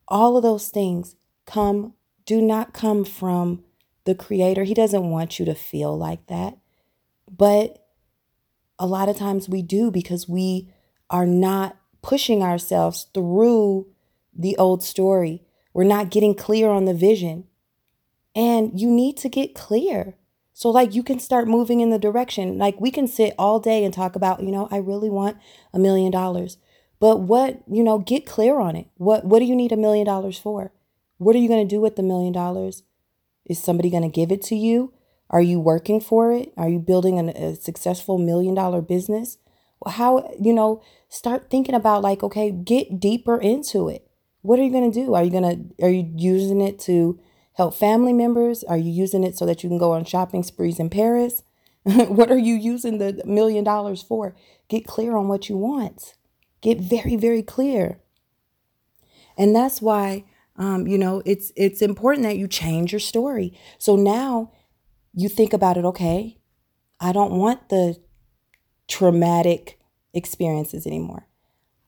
All 0.07 0.37
of 0.37 0.43
those 0.43 0.69
things 0.69 1.17
come, 1.47 1.95
do 2.27 2.43
not 2.43 2.75
come 2.75 3.07
from 3.07 3.65
the 4.05 4.15
creator. 4.15 4.65
He 4.65 4.75
doesn't 4.75 5.11
want 5.11 5.39
you 5.39 5.47
to 5.47 5.55
feel 5.55 5.97
like 5.97 6.27
that. 6.27 6.59
But 7.35 7.87
a 8.79 8.87
lot 8.87 9.09
of 9.09 9.17
times 9.17 9.49
we 9.49 9.63
do 9.63 9.91
because 9.91 10.29
we 10.29 10.69
are 11.09 11.27
not 11.27 11.77
pushing 12.03 12.43
ourselves 12.43 13.07
through 13.15 13.87
the 14.35 14.57
old 14.59 14.83
story. 14.83 15.43
We're 15.73 15.85
not 15.85 16.11
getting 16.11 16.35
clear 16.35 16.69
on 16.69 16.85
the 16.85 16.95
vision. 16.95 17.45
And 18.35 18.79
you 18.79 18.91
need 18.91 19.17
to 19.19 19.31
get 19.31 19.55
clear 19.55 20.17
So, 20.59 20.71
like, 20.71 20.95
you 20.95 21.03
can 21.03 21.19
start 21.19 21.49
moving 21.49 21.81
in 21.81 21.91
the 21.91 21.99
direction. 21.99 22.57
Like, 22.57 22.81
we 22.81 22.91
can 22.91 23.07
sit 23.07 23.35
all 23.39 23.61
day 23.61 23.85
and 23.85 23.93
talk 23.93 24.17
about, 24.17 24.43
you 24.43 24.51
know, 24.51 24.69
I 24.71 24.79
really 24.79 25.11
want 25.11 25.37
a 25.75 25.79
million 25.79 26.11
dollars. 26.11 26.57
But 26.99 27.21
what, 27.21 27.61
you 27.71 27.85
know, 27.85 27.99
get 27.99 28.25
clear 28.25 28.59
on 28.59 28.75
it. 28.75 28.87
What 28.97 29.27
what 29.27 29.41
do 29.41 29.45
you 29.45 29.55
need 29.55 29.71
a 29.71 29.77
million 29.77 30.07
dollars 30.07 30.39
for? 30.39 30.73
What 31.19 31.37
are 31.37 31.41
you 31.41 31.49
going 31.49 31.69
to 31.69 31.75
do 31.75 31.79
with 31.79 31.97
the 31.97 32.03
million 32.03 32.33
dollars? 32.33 32.85
Is 33.45 33.63
somebody 33.63 33.91
going 33.91 34.05
to 34.05 34.09
give 34.09 34.33
it 34.33 34.41
to 34.45 34.57
you? 34.57 34.95
Are 35.29 35.43
you 35.43 35.61
working 35.61 36.01
for 36.01 36.33
it? 36.33 36.55
Are 36.57 36.71
you 36.71 36.79
building 36.79 37.19
an, 37.19 37.29
a 37.29 37.55
successful 37.55 38.17
million 38.17 38.55
dollar 38.55 38.81
business? 38.81 39.37
How, 39.87 40.33
you 40.41 40.55
know, 40.55 40.83
start 41.11 41.51
thinking 41.51 41.75
about 41.75 42.01
like, 42.01 42.23
okay, 42.23 42.51
get 42.51 42.99
deeper 42.99 43.39
into 43.39 43.91
it. 43.91 44.09
What 44.41 44.59
are 44.59 44.63
you 44.63 44.73
going 44.73 44.91
to 44.91 45.05
do? 45.05 45.13
Are 45.13 45.23
you 45.23 45.31
going 45.31 45.75
to, 45.77 45.85
are 45.85 45.91
you 45.91 46.11
using 46.17 46.63
it 46.63 46.79
to 46.89 47.21
help 47.57 47.75
family 47.75 48.13
members? 48.13 48.65
Are 48.65 48.79
you 48.79 48.91
using 48.91 49.25
it 49.25 49.37
so 49.37 49.47
that 49.47 49.63
you 49.63 49.69
can 49.69 49.79
go 49.79 49.93
on 49.93 50.05
shopping 50.05 50.43
sprees 50.43 50.79
in 50.79 50.91
Paris? 50.91 51.43
what 51.83 52.31
are 52.31 52.39
you 52.39 52.55
using 52.55 52.99
the 52.99 53.23
million 53.25 53.65
dollars 53.65 54.03
for? 54.03 54.35
Get 54.69 54.87
clear 54.87 55.17
on 55.17 55.29
what 55.29 55.49
you 55.49 55.57
want. 55.57 56.15
Get 56.61 56.81
very, 56.81 57.17
very 57.17 57.43
clear. 57.43 58.01
And 59.39 59.55
that's 59.55 59.83
why 59.83 60.25
um, 60.59 60.87
you 60.87 60.99
know, 60.99 61.23
it's 61.25 61.53
it's 61.57 61.83
important 61.83 62.25
that 62.25 62.39
you 62.39 62.49
change 62.49 62.93
your 62.93 63.01
story. 63.01 63.59
So 63.79 63.97
now 63.97 64.53
you 65.13 65.29
think 65.29 65.53
about 65.53 65.77
it, 65.77 65.85
okay, 65.85 66.39
I 67.01 67.13
don't 67.13 67.33
want 67.33 67.69
the 67.69 67.97
traumatic 68.89 69.79
experiences 70.15 70.87
anymore. 70.87 71.27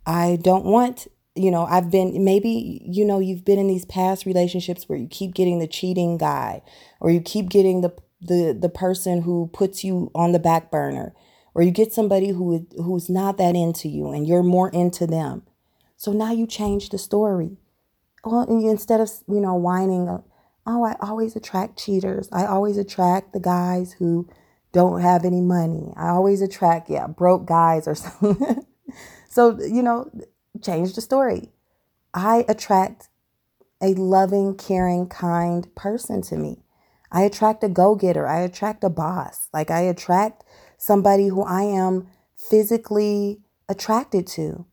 I 0.07 0.39
don't 0.41 0.65
want, 0.65 1.07
you 1.35 1.51
know, 1.51 1.65
I've 1.65 1.91
been 1.91 2.25
maybe, 2.25 2.83
you 2.85 3.05
know, 3.05 3.21
you've 3.21 3.45
been 3.45 3.59
in 3.59 3.69
these 3.69 3.85
past 3.85 4.27
relationships 4.27 4.89
where 4.89 4.99
you 4.99 5.07
keep 5.09 5.35
getting 5.35 5.59
the 5.59 5.69
cheating 5.69 6.19
guy 6.19 6.63
or 7.01 7.11
you 7.11 7.21
keep 7.21 7.49
getting 7.49 7.81
the 7.81 7.95
the 8.21 8.57
the 8.59 8.69
person 8.69 9.23
who 9.23 9.49
puts 9.53 9.85
you 9.85 10.11
on 10.15 10.33
the 10.33 10.41
back 10.41 10.71
burner 10.71 11.15
or 11.55 11.63
you 11.63 11.71
get 11.71 11.93
somebody 11.93 12.31
who 12.31 12.67
who's 12.77 13.09
not 13.09 13.37
that 13.39 13.55
into 13.55 13.89
you 13.89 14.11
and 14.11 14.27
you're 14.27 14.43
more 14.43 14.71
into 14.71 15.07
them. 15.07 15.43
So 15.97 16.13
now 16.13 16.33
you 16.33 16.47
change 16.47 16.89
the 16.89 16.99
story. 16.99 17.57
Well, 18.25 18.43
instead 18.49 19.01
of, 19.01 19.11
you 19.29 19.41
know, 19.41 19.55
whining 19.55 20.09
oh, 20.69 20.85
I 20.85 20.97
always 21.01 21.35
attract 21.35 21.79
cheaters. 21.79 22.29
I 22.31 22.45
always 22.45 22.77
attract 22.77 23.33
the 23.33 23.41
guys 23.41 23.95
who 23.95 24.29
don't 24.73 25.01
have 25.01 25.25
any 25.25 25.41
money. 25.41 25.93
I 25.97 26.09
always 26.09 26.43
attract, 26.43 26.91
yeah, 26.91 27.07
broke 27.07 27.47
guys 27.47 27.89
or 27.89 27.95
something. 27.95 28.65
so, 29.31 29.59
you 29.61 29.83
know, 29.83 30.11
change 30.63 30.95
the 30.95 31.01
story. 31.01 31.51
I 32.15 32.45
attract 32.49 33.09
a 33.81 33.95
loving, 33.95 34.57
caring, 34.57 35.09
kind 35.09 35.73
person 35.75 36.23
to 36.23 36.37
me. 36.37 36.63
I 37.11 37.23
attract 37.23 37.65
a 37.65 37.69
go 37.69 37.95
getter. 37.95 38.27
I 38.27 38.41
attract 38.41 38.85
a 38.85 38.91
boss. 38.91 39.49
Like 39.53 39.71
I 39.71 39.81
attract 39.81 40.45
somebody 40.77 41.29
who 41.29 41.43
I 41.43 41.63
am 41.63 42.09
physically 42.37 43.41
attracted 43.69 44.27
to. 44.29 44.67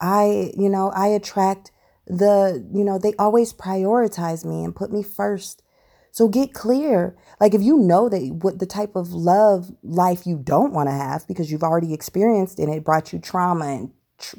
I, 0.00 0.52
you 0.56 0.68
know, 0.68 0.90
I 0.94 1.08
attract 1.08 1.72
the, 2.06 2.66
you 2.72 2.84
know, 2.84 2.98
they 2.98 3.14
always 3.18 3.52
prioritize 3.52 4.44
me 4.44 4.64
and 4.64 4.74
put 4.74 4.92
me 4.92 5.02
first. 5.02 5.62
So 6.10 6.28
get 6.28 6.54
clear. 6.54 7.16
Like 7.40 7.54
if 7.54 7.62
you 7.62 7.78
know 7.78 8.08
that 8.08 8.40
what 8.42 8.58
the 8.58 8.66
type 8.66 8.96
of 8.96 9.12
love 9.12 9.72
life 9.82 10.26
you 10.26 10.38
don't 10.38 10.72
want 10.72 10.88
to 10.88 10.94
have 10.94 11.26
because 11.26 11.50
you've 11.50 11.62
already 11.62 11.92
experienced 11.92 12.58
and 12.58 12.72
it 12.72 12.84
brought 12.84 13.12
you 13.12 13.18
trauma 13.18 13.66
and 13.66 13.92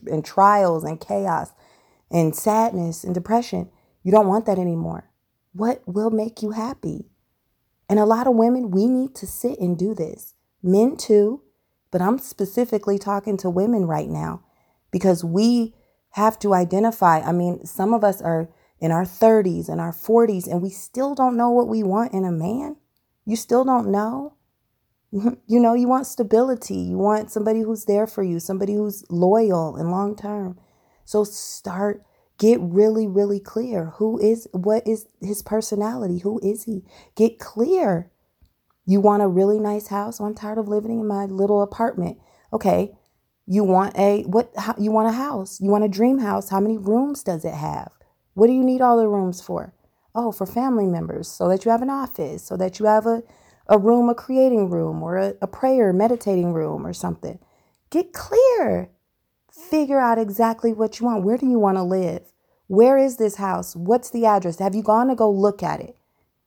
and 0.07 0.23
trials 0.23 0.83
and 0.83 0.99
chaos 0.99 1.51
and 2.11 2.35
sadness 2.35 3.03
and 3.03 3.13
depression, 3.13 3.69
you 4.03 4.11
don't 4.11 4.27
want 4.27 4.45
that 4.45 4.59
anymore. 4.59 5.09
What 5.53 5.81
will 5.85 6.09
make 6.09 6.41
you 6.41 6.51
happy? 6.51 7.09
And 7.89 7.99
a 7.99 8.05
lot 8.05 8.27
of 8.27 8.35
women, 8.35 8.71
we 8.71 8.87
need 8.87 9.15
to 9.15 9.27
sit 9.27 9.59
and 9.59 9.77
do 9.77 9.95
this. 9.95 10.35
Men 10.61 10.97
too, 10.97 11.41
but 11.91 12.01
I'm 12.01 12.19
specifically 12.19 12.99
talking 12.99 13.37
to 13.37 13.49
women 13.49 13.85
right 13.85 14.09
now 14.09 14.43
because 14.91 15.23
we 15.23 15.73
have 16.11 16.37
to 16.39 16.53
identify. 16.53 17.19
I 17.19 17.31
mean, 17.31 17.65
some 17.65 17.93
of 17.93 18.03
us 18.03 18.21
are 18.21 18.49
in 18.79 18.91
our 18.91 19.03
30s 19.03 19.69
and 19.69 19.81
our 19.81 19.91
40s 19.91 20.47
and 20.47 20.61
we 20.61 20.69
still 20.69 21.15
don't 21.15 21.37
know 21.37 21.49
what 21.49 21.67
we 21.67 21.83
want 21.83 22.13
in 22.13 22.25
a 22.25 22.31
man. 22.31 22.77
You 23.25 23.35
still 23.35 23.63
don't 23.63 23.91
know. 23.91 24.35
You 25.11 25.59
know, 25.59 25.73
you 25.73 25.87
want 25.87 26.05
stability. 26.05 26.75
You 26.75 26.97
want 26.97 27.31
somebody 27.31 27.61
who's 27.61 27.85
there 27.85 28.05
for 28.05 28.21
you, 28.21 28.39
somebody 28.39 28.73
who's 28.73 29.03
loyal 29.09 29.75
and 29.75 29.89
long 29.89 30.15
term. 30.15 30.59
So 31.05 31.23
start 31.23 32.03
get 32.37 32.59
really 32.61 33.07
really 33.07 33.39
clear. 33.39 33.85
Who 33.97 34.19
is 34.19 34.47
what 34.51 34.87
is 34.87 35.07
his 35.21 35.41
personality? 35.41 36.19
Who 36.19 36.39
is 36.43 36.63
he? 36.63 36.83
Get 37.15 37.39
clear. 37.39 38.11
You 38.85 39.01
want 39.01 39.23
a 39.23 39.27
really 39.27 39.59
nice 39.59 39.87
house? 39.87 40.21
Oh, 40.21 40.25
I'm 40.25 40.35
tired 40.35 40.57
of 40.57 40.67
living 40.67 40.99
in 40.99 41.07
my 41.07 41.25
little 41.25 41.61
apartment. 41.61 42.17
Okay, 42.53 42.91
you 43.45 43.63
want 43.63 43.97
a 43.97 44.23
what 44.23 44.51
how, 44.57 44.75
you 44.77 44.91
want 44.91 45.09
a 45.09 45.11
house. 45.11 45.59
You 45.59 45.71
want 45.71 45.83
a 45.83 45.89
dream 45.89 46.19
house. 46.19 46.49
How 46.49 46.59
many 46.59 46.77
rooms 46.77 47.23
does 47.23 47.43
it 47.43 47.53
have? 47.55 47.91
What 48.35 48.47
do 48.47 48.53
you 48.53 48.63
need 48.63 48.81
all 48.81 48.97
the 48.97 49.07
rooms 49.07 49.41
for? 49.41 49.73
Oh, 50.15 50.31
for 50.31 50.45
family 50.45 50.87
members, 50.87 51.27
so 51.27 51.47
that 51.49 51.65
you 51.65 51.71
have 51.71 51.81
an 51.81 51.89
office, 51.89 52.43
so 52.43 52.57
that 52.57 52.79
you 52.79 52.85
have 52.85 53.05
a, 53.05 53.21
a 53.69 53.77
room, 53.77 54.09
a 54.09 54.15
creating 54.15 54.69
room, 54.69 55.01
or 55.01 55.17
a, 55.17 55.35
a 55.41 55.47
prayer, 55.47 55.93
meditating 55.93 56.51
room, 56.53 56.85
or 56.85 56.91
something. 56.91 57.39
Get 57.89 58.11
clear. 58.11 58.89
Figure 59.49 59.99
out 59.99 60.19
exactly 60.19 60.73
what 60.73 60.99
you 60.99 61.05
want. 61.05 61.23
Where 61.23 61.37
do 61.37 61.47
you 61.47 61.59
want 61.59 61.77
to 61.77 61.83
live? 61.83 62.33
Where 62.67 62.97
is 62.97 63.15
this 63.17 63.35
house? 63.35 63.75
What's 63.75 64.09
the 64.09 64.25
address? 64.25 64.59
Have 64.59 64.75
you 64.75 64.83
gone 64.83 65.07
to 65.07 65.15
go 65.15 65.31
look 65.31 65.63
at 65.63 65.79
it? 65.79 65.95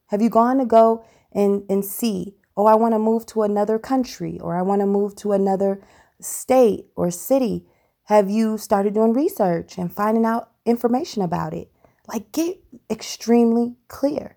Have 0.09 0.21
you 0.21 0.29
gone 0.29 0.59
to 0.59 0.67
go 0.67 1.05
and, 1.33 1.65
and 1.71 1.85
see? 1.85 2.35
Oh, 2.57 2.67
I 2.67 2.75
want 2.75 2.93
to 2.93 2.99
move 2.99 3.25
to 3.27 3.43
another 3.43 3.79
country, 3.79 4.39
or 4.39 4.57
I 4.57 4.63
want 4.63 4.83
to 4.83 4.87
move 4.87 5.17
to 5.17 5.33
another 5.33 5.83
state 6.21 6.87
or 6.95 7.11
city 7.11 7.65
have 8.05 8.29
you 8.29 8.59
started 8.59 8.95
doing 8.95 9.13
research 9.13 9.79
and 9.79 9.93
finding 9.93 10.25
out 10.25 10.51
information 10.65 11.23
about 11.23 11.55
it? 11.55 11.71
Like, 12.09 12.33
get 12.33 12.59
extremely 12.91 13.77
clear. 13.89 14.37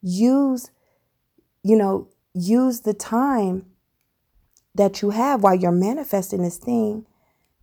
Use, 0.00 0.70
you 1.66 1.76
know, 1.76 2.08
use 2.32 2.82
the 2.82 2.94
time 2.94 3.66
that 4.76 5.02
you 5.02 5.10
have 5.10 5.42
while 5.42 5.54
you're 5.54 5.72
manifesting 5.72 6.42
this 6.42 6.58
thing. 6.58 7.04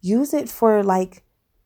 Use 0.01 0.33
it 0.33 0.49
for 0.49 0.83
like 0.83 1.23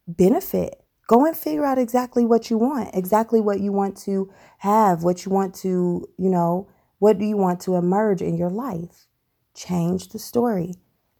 benefit. 0.07 0.83
Go 1.07 1.25
and 1.25 1.35
figure 1.35 1.65
out 1.65 1.79
exactly 1.79 2.25
what 2.25 2.51
you 2.51 2.57
want, 2.59 2.91
exactly 2.93 3.41
what 3.41 3.59
you 3.59 3.71
want 3.71 3.97
to 3.97 4.31
have, 4.59 5.03
what 5.03 5.25
you 5.25 5.31
want 5.31 5.55
to, 5.55 6.07
you 6.17 6.29
know, 6.29 6.69
what 6.99 7.17
do 7.17 7.25
you 7.25 7.37
want 7.37 7.59
to 7.61 7.75
emerge 7.75 8.21
in 8.21 8.37
your 8.37 8.51
life? 8.51 9.07
Change 9.55 10.09
the 10.09 10.19
story. 10.19 10.73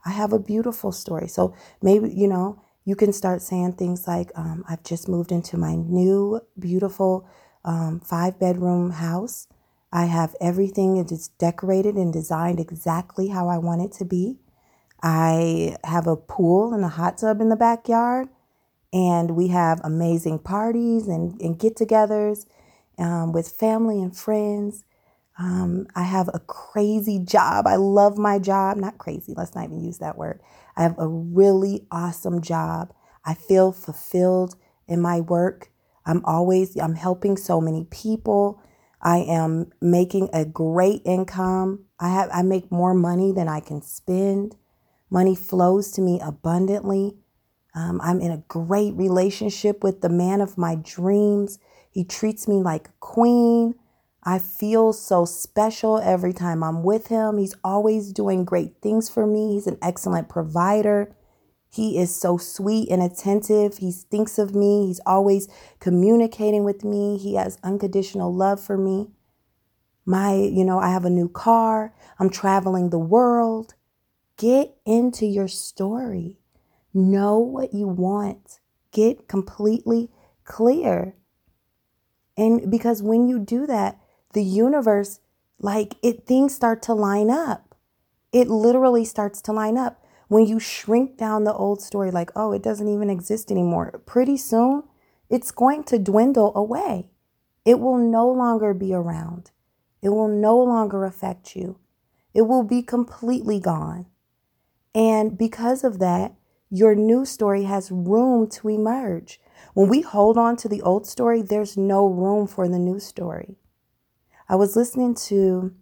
I 0.05 0.11
have 0.11 0.33
a 0.33 0.39
beautiful 0.39 0.91
story. 0.91 1.27
So 1.27 1.55
maybe, 1.81 2.13
you 2.13 2.27
know, 2.27 2.61
you 2.85 2.95
can 2.95 3.11
start 3.11 3.41
saying 3.41 3.73
things 3.73 4.07
like, 4.07 4.31
um, 4.35 4.63
I've 4.69 4.83
just 4.83 5.07
moved 5.07 5.31
into 5.31 5.57
my 5.57 5.73
new, 5.75 6.41
beautiful 6.59 7.27
um, 7.65 8.01
five 8.01 8.39
bedroom 8.39 8.91
house. 8.91 9.47
I 9.97 10.05
have 10.05 10.35
everything, 10.39 10.97
it 10.97 11.11
is 11.11 11.29
decorated 11.39 11.95
and 11.95 12.13
designed 12.13 12.59
exactly 12.59 13.29
how 13.29 13.49
I 13.49 13.57
want 13.57 13.81
it 13.81 13.91
to 13.93 14.05
be. 14.05 14.37
I 15.01 15.75
have 15.83 16.05
a 16.05 16.15
pool 16.15 16.71
and 16.71 16.85
a 16.85 16.87
hot 16.87 17.17
tub 17.17 17.41
in 17.41 17.49
the 17.49 17.55
backyard, 17.55 18.27
and 18.93 19.31
we 19.31 19.47
have 19.47 19.81
amazing 19.83 20.37
parties 20.37 21.07
and, 21.07 21.41
and 21.41 21.57
get 21.57 21.77
togethers 21.77 22.45
um, 22.99 23.31
with 23.31 23.49
family 23.49 23.99
and 23.99 24.15
friends. 24.15 24.85
Um, 25.39 25.87
I 25.95 26.03
have 26.03 26.29
a 26.31 26.41
crazy 26.41 27.17
job. 27.17 27.65
I 27.65 27.77
love 27.77 28.19
my 28.19 28.37
job. 28.37 28.77
Not 28.77 28.99
crazy, 28.99 29.33
let's 29.35 29.55
not 29.55 29.65
even 29.65 29.83
use 29.83 29.97
that 29.97 30.15
word. 30.15 30.39
I 30.75 30.83
have 30.83 30.93
a 30.99 31.07
really 31.07 31.87
awesome 31.89 32.43
job. 32.43 32.93
I 33.25 33.33
feel 33.33 33.71
fulfilled 33.71 34.57
in 34.87 35.01
my 35.01 35.21
work. 35.21 35.71
I'm 36.05 36.23
always 36.23 36.77
I'm 36.77 36.93
helping 36.93 37.35
so 37.35 37.59
many 37.59 37.85
people. 37.89 38.61
I 39.01 39.19
am 39.19 39.71
making 39.81 40.29
a 40.33 40.45
great 40.45 41.01
income. 41.05 41.85
I 41.99 42.09
have 42.09 42.29
I 42.33 42.41
make 42.41 42.71
more 42.71 42.93
money 42.93 43.31
than 43.31 43.47
I 43.47 43.59
can 43.59 43.81
spend. 43.81 44.55
Money 45.09 45.35
flows 45.35 45.91
to 45.93 46.01
me 46.01 46.19
abundantly. 46.21 47.15
Um, 47.75 48.01
I'm 48.03 48.19
in 48.19 48.31
a 48.31 48.43
great 48.47 48.95
relationship 48.95 49.83
with 49.83 50.01
the 50.01 50.09
man 50.09 50.41
of 50.41 50.57
my 50.57 50.75
dreams. 50.75 51.59
He 51.91 52.03
treats 52.03 52.47
me 52.47 52.55
like 52.55 52.87
a 52.87 52.93
queen. 52.99 53.75
I 54.23 54.39
feel 54.39 54.93
so 54.93 55.25
special 55.25 55.99
every 55.99 56.33
time 56.33 56.63
I'm 56.63 56.83
with 56.83 57.07
him. 57.07 57.37
He's 57.37 57.55
always 57.63 58.11
doing 58.11 58.45
great 58.45 58.81
things 58.81 59.09
for 59.09 59.25
me. 59.25 59.53
He's 59.53 59.67
an 59.67 59.77
excellent 59.81 60.27
provider. 60.27 61.15
He 61.77 61.99
is 61.99 62.13
so 62.13 62.37
sweet 62.37 62.89
and 62.89 63.03
attentive. 63.03 63.77
He 63.77 63.91
thinks 63.91 64.39
of 64.39 64.55
me. 64.55 64.87
He's 64.87 64.99
always 65.05 65.47
communicating 65.79 66.63
with 66.63 66.83
me. 66.83 67.19
He 67.19 67.35
has 67.35 67.59
unconditional 67.61 68.33
love 68.33 68.59
for 68.59 68.79
me. 68.79 69.11
My, 70.03 70.33
you 70.33 70.65
know, 70.65 70.79
I 70.79 70.89
have 70.89 71.05
a 71.05 71.11
new 71.11 71.29
car. 71.29 71.93
I'm 72.19 72.31
traveling 72.31 72.89
the 72.89 72.97
world. 72.97 73.75
Get 74.37 74.75
into 74.87 75.27
your 75.27 75.47
story. 75.47 76.39
Know 76.95 77.37
what 77.37 77.75
you 77.75 77.87
want. 77.87 78.59
Get 78.91 79.27
completely 79.27 80.09
clear. 80.45 81.15
And 82.35 82.71
because 82.71 83.03
when 83.03 83.27
you 83.27 83.37
do 83.37 83.67
that, 83.67 83.99
the 84.33 84.43
universe 84.43 85.19
like 85.59 85.93
it 86.01 86.25
things 86.25 86.55
start 86.55 86.81
to 86.83 86.95
line 86.95 87.29
up. 87.29 87.75
It 88.31 88.47
literally 88.47 89.05
starts 89.05 89.41
to 89.43 89.53
line 89.53 89.77
up. 89.77 90.03
When 90.27 90.45
you 90.45 90.59
shrink 90.59 91.17
down 91.17 91.43
the 91.43 91.53
old 91.53 91.81
story, 91.81 92.11
like, 92.11 92.31
oh, 92.35 92.51
it 92.51 92.61
doesn't 92.61 92.87
even 92.87 93.09
exist 93.09 93.51
anymore, 93.51 94.01
pretty 94.05 94.37
soon 94.37 94.83
it's 95.29 95.51
going 95.51 95.83
to 95.85 95.99
dwindle 95.99 96.51
away. 96.55 97.09
It 97.65 97.79
will 97.79 97.97
no 97.97 98.29
longer 98.29 98.73
be 98.73 98.93
around. 98.93 99.51
It 100.01 100.09
will 100.09 100.27
no 100.27 100.57
longer 100.57 101.05
affect 101.05 101.55
you. 101.55 101.79
It 102.33 102.43
will 102.43 102.63
be 102.63 102.81
completely 102.81 103.59
gone. 103.59 104.05
And 104.93 105.37
because 105.37 105.83
of 105.83 105.99
that, 105.99 106.33
your 106.69 106.95
new 106.95 107.25
story 107.25 107.63
has 107.63 107.91
room 107.91 108.47
to 108.49 108.69
emerge. 108.69 109.39
When 109.73 109.87
we 109.87 110.01
hold 110.01 110.37
on 110.37 110.55
to 110.57 110.69
the 110.69 110.81
old 110.81 111.07
story, 111.07 111.41
there's 111.41 111.77
no 111.77 112.05
room 112.05 112.47
for 112.47 112.67
the 112.67 112.79
new 112.79 112.99
story. 112.99 113.57
I 114.49 114.55
was 114.55 114.75
listening 114.75 115.15
to 115.27 115.73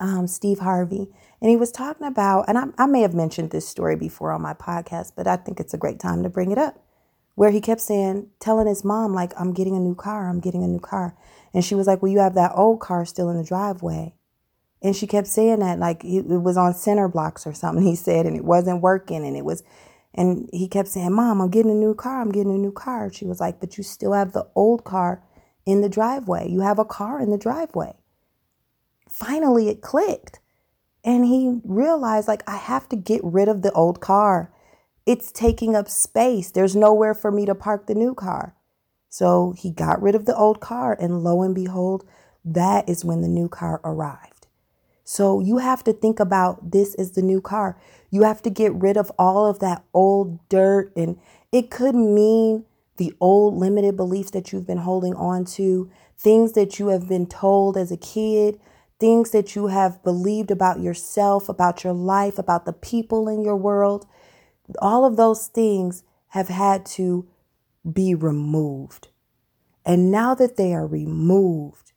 um, 0.00 0.26
Steve 0.26 0.60
Harvey, 0.60 1.08
and 1.40 1.50
he 1.50 1.56
was 1.56 1.70
talking 1.70 2.06
about, 2.06 2.46
and 2.48 2.58
I, 2.58 2.64
I 2.78 2.86
may 2.86 3.02
have 3.02 3.14
mentioned 3.14 3.50
this 3.50 3.68
story 3.68 3.96
before 3.96 4.32
on 4.32 4.42
my 4.42 4.54
podcast, 4.54 5.12
but 5.16 5.26
I 5.26 5.36
think 5.36 5.60
it's 5.60 5.74
a 5.74 5.78
great 5.78 6.00
time 6.00 6.22
to 6.22 6.28
bring 6.28 6.50
it 6.50 6.58
up, 6.58 6.82
where 7.34 7.50
he 7.50 7.60
kept 7.60 7.80
saying, 7.80 8.28
telling 8.40 8.66
his 8.66 8.84
mom, 8.84 9.12
like, 9.12 9.32
I'm 9.38 9.52
getting 9.52 9.76
a 9.76 9.80
new 9.80 9.94
car, 9.94 10.28
I'm 10.28 10.40
getting 10.40 10.64
a 10.64 10.68
new 10.68 10.80
car. 10.80 11.16
And 11.52 11.64
she 11.64 11.74
was 11.74 11.86
like, 11.86 12.02
Well, 12.02 12.12
you 12.12 12.18
have 12.20 12.34
that 12.34 12.52
old 12.54 12.80
car 12.80 13.04
still 13.04 13.30
in 13.30 13.36
the 13.36 13.44
driveway. 13.44 14.14
And 14.82 14.94
she 14.94 15.06
kept 15.06 15.26
saying 15.26 15.60
that, 15.60 15.78
like, 15.78 16.04
it 16.04 16.26
was 16.26 16.56
on 16.56 16.74
center 16.74 17.08
blocks 17.08 17.46
or 17.46 17.52
something, 17.52 17.84
he 17.84 17.96
said, 17.96 18.26
and 18.26 18.36
it 18.36 18.44
wasn't 18.44 18.82
working, 18.82 19.26
and 19.26 19.36
it 19.36 19.44
was, 19.44 19.62
and 20.14 20.48
he 20.52 20.68
kept 20.68 20.88
saying, 20.88 21.12
Mom, 21.12 21.40
I'm 21.40 21.50
getting 21.50 21.70
a 21.70 21.74
new 21.74 21.94
car, 21.94 22.20
I'm 22.20 22.32
getting 22.32 22.54
a 22.54 22.58
new 22.58 22.72
car. 22.72 23.12
She 23.12 23.26
was 23.26 23.40
like, 23.40 23.60
But 23.60 23.76
you 23.76 23.84
still 23.84 24.12
have 24.14 24.32
the 24.32 24.48
old 24.54 24.84
car 24.84 25.22
in 25.66 25.82
the 25.82 25.88
driveway. 25.88 26.48
You 26.48 26.60
have 26.60 26.78
a 26.78 26.84
car 26.84 27.20
in 27.20 27.30
the 27.30 27.36
driveway. 27.36 27.94
Finally, 29.10 29.68
it 29.68 29.82
clicked. 29.82 30.40
And 31.06 31.24
he 31.24 31.60
realized, 31.64 32.28
like, 32.28 32.42
I 32.48 32.56
have 32.56 32.88
to 32.90 32.96
get 32.96 33.20
rid 33.22 33.48
of 33.48 33.62
the 33.62 33.72
old 33.72 34.00
car. 34.00 34.52
It's 35.06 35.30
taking 35.30 35.76
up 35.76 35.88
space. 35.88 36.50
There's 36.50 36.74
nowhere 36.74 37.14
for 37.14 37.30
me 37.30 37.46
to 37.46 37.54
park 37.54 37.86
the 37.86 37.94
new 37.94 38.12
car. 38.12 38.56
So 39.08 39.54
he 39.56 39.70
got 39.70 40.02
rid 40.02 40.16
of 40.16 40.26
the 40.26 40.36
old 40.36 40.60
car, 40.60 40.96
and 41.00 41.22
lo 41.22 41.42
and 41.42 41.54
behold, 41.54 42.04
that 42.44 42.88
is 42.88 43.04
when 43.04 43.22
the 43.22 43.28
new 43.28 43.48
car 43.48 43.80
arrived. 43.84 44.48
So 45.04 45.38
you 45.38 45.58
have 45.58 45.84
to 45.84 45.92
think 45.92 46.18
about 46.18 46.72
this 46.72 46.96
is 46.96 47.12
the 47.12 47.22
new 47.22 47.40
car. 47.40 47.78
You 48.10 48.24
have 48.24 48.42
to 48.42 48.50
get 48.50 48.74
rid 48.74 48.96
of 48.96 49.12
all 49.16 49.46
of 49.46 49.60
that 49.60 49.84
old 49.94 50.46
dirt, 50.48 50.92
and 50.96 51.20
it 51.52 51.70
could 51.70 51.94
mean 51.94 52.64
the 52.96 53.14
old 53.20 53.54
limited 53.54 53.96
beliefs 53.96 54.32
that 54.32 54.52
you've 54.52 54.66
been 54.66 54.78
holding 54.78 55.14
on 55.14 55.44
to, 55.44 55.88
things 56.18 56.52
that 56.52 56.80
you 56.80 56.88
have 56.88 57.08
been 57.08 57.26
told 57.26 57.76
as 57.76 57.92
a 57.92 57.96
kid, 57.96 58.58
things 58.98 59.30
that 59.30 59.54
you 59.54 59.66
have 59.66 60.02
believed 60.02 60.50
about 60.50 60.80
yourself, 60.80 61.48
about 61.48 61.84
your 61.84 61.92
life, 61.92 62.38
about 62.38 62.64
the 62.64 62.72
people 62.72 63.28
in 63.28 63.42
your 63.42 63.56
world, 63.56 64.06
all 64.80 65.04
of 65.04 65.16
those 65.16 65.46
things 65.48 66.02
have 66.28 66.48
had 66.48 66.84
to 66.86 67.28
be 67.90 68.14
removed. 68.14 69.08
And 69.84 70.10
now 70.10 70.34
that 70.34 70.56
they 70.56 70.72
are 70.72 70.86
removed, 70.86 71.92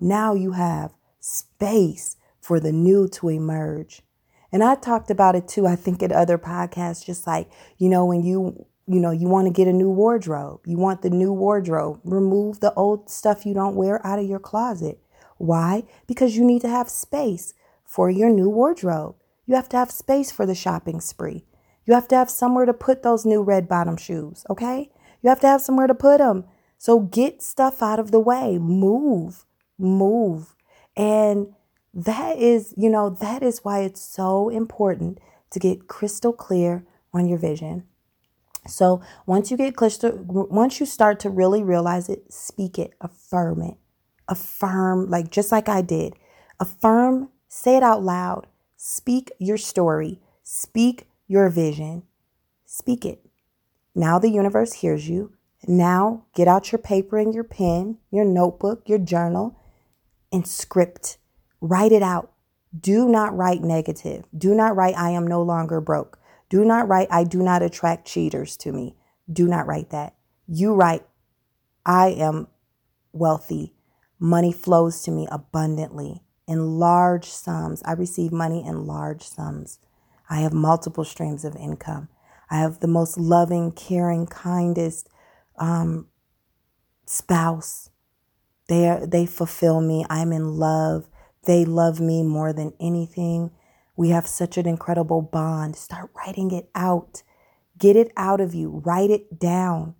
now 0.00 0.34
you 0.34 0.52
have 0.52 0.94
space 1.20 2.16
for 2.40 2.58
the 2.58 2.72
new 2.72 3.06
to 3.08 3.28
emerge. 3.28 4.02
And 4.50 4.64
I 4.64 4.74
talked 4.74 5.10
about 5.10 5.36
it 5.36 5.46
too, 5.46 5.66
I 5.66 5.76
think 5.76 6.02
in 6.02 6.10
other 6.10 6.38
podcasts, 6.38 7.04
just 7.04 7.26
like, 7.26 7.48
you 7.78 7.88
know, 7.88 8.04
when 8.04 8.22
you, 8.24 8.66
you 8.86 8.98
know, 8.98 9.12
you 9.12 9.28
want 9.28 9.46
to 9.46 9.52
get 9.52 9.68
a 9.68 9.72
new 9.72 9.90
wardrobe, 9.90 10.62
you 10.66 10.76
want 10.76 11.02
the 11.02 11.10
new 11.10 11.32
wardrobe, 11.32 12.00
remove 12.02 12.58
the 12.58 12.74
old 12.74 13.08
stuff 13.08 13.46
you 13.46 13.54
don't 13.54 13.76
wear 13.76 14.04
out 14.04 14.18
of 14.18 14.26
your 14.26 14.40
closet. 14.40 14.98
Why? 15.40 15.84
Because 16.06 16.36
you 16.36 16.44
need 16.44 16.60
to 16.60 16.68
have 16.68 16.90
space 16.90 17.54
for 17.82 18.10
your 18.10 18.28
new 18.28 18.50
wardrobe. 18.50 19.16
You 19.46 19.54
have 19.54 19.70
to 19.70 19.78
have 19.78 19.90
space 19.90 20.30
for 20.30 20.44
the 20.44 20.54
shopping 20.54 21.00
spree. 21.00 21.46
You 21.86 21.94
have 21.94 22.08
to 22.08 22.14
have 22.14 22.28
somewhere 22.28 22.66
to 22.66 22.74
put 22.74 23.02
those 23.02 23.24
new 23.24 23.42
red 23.42 23.66
bottom 23.66 23.96
shoes, 23.96 24.44
okay? 24.50 24.90
You 25.22 25.30
have 25.30 25.40
to 25.40 25.46
have 25.46 25.62
somewhere 25.62 25.86
to 25.86 25.94
put 25.94 26.18
them. 26.18 26.44
So 26.76 27.00
get 27.00 27.42
stuff 27.42 27.82
out 27.82 27.98
of 27.98 28.10
the 28.10 28.20
way. 28.20 28.58
Move, 28.58 29.46
move. 29.78 30.54
And 30.94 31.54
that 31.94 32.36
is, 32.36 32.74
you 32.76 32.90
know, 32.90 33.08
that 33.08 33.42
is 33.42 33.64
why 33.64 33.80
it's 33.80 34.02
so 34.02 34.50
important 34.50 35.20
to 35.52 35.58
get 35.58 35.88
crystal 35.88 36.34
clear 36.34 36.84
on 37.14 37.26
your 37.26 37.38
vision. 37.38 37.84
So 38.66 39.00
once 39.24 39.50
you 39.50 39.56
get 39.56 39.74
crystal, 39.74 40.12
once 40.18 40.80
you 40.80 40.84
start 40.84 41.18
to 41.20 41.30
really 41.30 41.62
realize 41.62 42.10
it, 42.10 42.30
speak 42.30 42.78
it, 42.78 42.92
affirm 43.00 43.62
it 43.62 43.78
affirm, 44.30 45.10
like 45.10 45.30
just 45.30 45.52
like 45.52 45.68
I 45.68 45.82
did. 45.82 46.14
Affirm, 46.58 47.28
say 47.48 47.76
it 47.76 47.82
out 47.82 48.02
loud, 48.02 48.46
speak 48.76 49.30
your 49.38 49.58
story, 49.58 50.20
speak 50.42 51.08
your 51.26 51.50
vision, 51.50 52.04
speak 52.64 53.04
it. 53.04 53.26
Now 53.94 54.18
the 54.18 54.30
universe 54.30 54.74
hears 54.74 55.08
you. 55.08 55.32
Now 55.66 56.24
get 56.34 56.48
out 56.48 56.72
your 56.72 56.78
paper 56.78 57.18
and 57.18 57.34
your 57.34 57.44
pen, 57.44 57.98
your 58.10 58.24
notebook, 58.24 58.88
your 58.88 58.98
journal, 58.98 59.58
and 60.32 60.46
script. 60.46 61.18
Write 61.60 61.92
it 61.92 62.02
out. 62.02 62.32
Do 62.78 63.08
not 63.08 63.36
write 63.36 63.62
negative. 63.62 64.24
Do 64.36 64.54
not 64.54 64.76
write, 64.76 64.96
I 64.96 65.10
am 65.10 65.26
no 65.26 65.42
longer 65.42 65.80
broke. 65.80 66.18
Do 66.48 66.64
not 66.64 66.88
write, 66.88 67.08
I 67.10 67.24
do 67.24 67.42
not 67.42 67.62
attract 67.62 68.06
cheaters 68.06 68.56
to 68.58 68.72
me. 68.72 68.96
Do 69.30 69.46
not 69.46 69.66
write 69.66 69.90
that. 69.90 70.14
You 70.46 70.74
write, 70.74 71.04
I 71.84 72.08
am 72.08 72.48
wealthy. 73.12 73.74
Money 74.20 74.52
flows 74.52 75.00
to 75.02 75.10
me 75.10 75.26
abundantly 75.32 76.22
in 76.46 76.78
large 76.78 77.24
sums. 77.24 77.82
I 77.84 77.92
receive 77.92 78.32
money 78.32 78.64
in 78.66 78.86
large 78.86 79.22
sums. 79.22 79.78
I 80.28 80.40
have 80.40 80.52
multiple 80.52 81.04
streams 81.04 81.44
of 81.44 81.56
income. 81.56 82.08
I 82.50 82.58
have 82.58 82.80
the 82.80 82.86
most 82.86 83.16
loving, 83.16 83.72
caring, 83.72 84.26
kindest 84.26 85.08
um, 85.56 86.08
spouse. 87.06 87.90
They 88.68 88.88
are, 88.88 89.06
they 89.06 89.26
fulfill 89.26 89.80
me. 89.80 90.04
I'm 90.10 90.32
in 90.32 90.56
love. 90.56 91.08
They 91.46 91.64
love 91.64 92.00
me 92.00 92.22
more 92.22 92.52
than 92.52 92.74
anything. 92.78 93.50
We 93.96 94.10
have 94.10 94.26
such 94.26 94.58
an 94.58 94.66
incredible 94.66 95.22
bond. 95.22 95.76
Start 95.76 96.10
writing 96.14 96.50
it 96.50 96.68
out. 96.74 97.22
Get 97.78 97.96
it 97.96 98.12
out 98.16 98.40
of 98.40 98.54
you. 98.54 98.82
Write 98.84 99.10
it 99.10 99.38
down. 99.38 99.94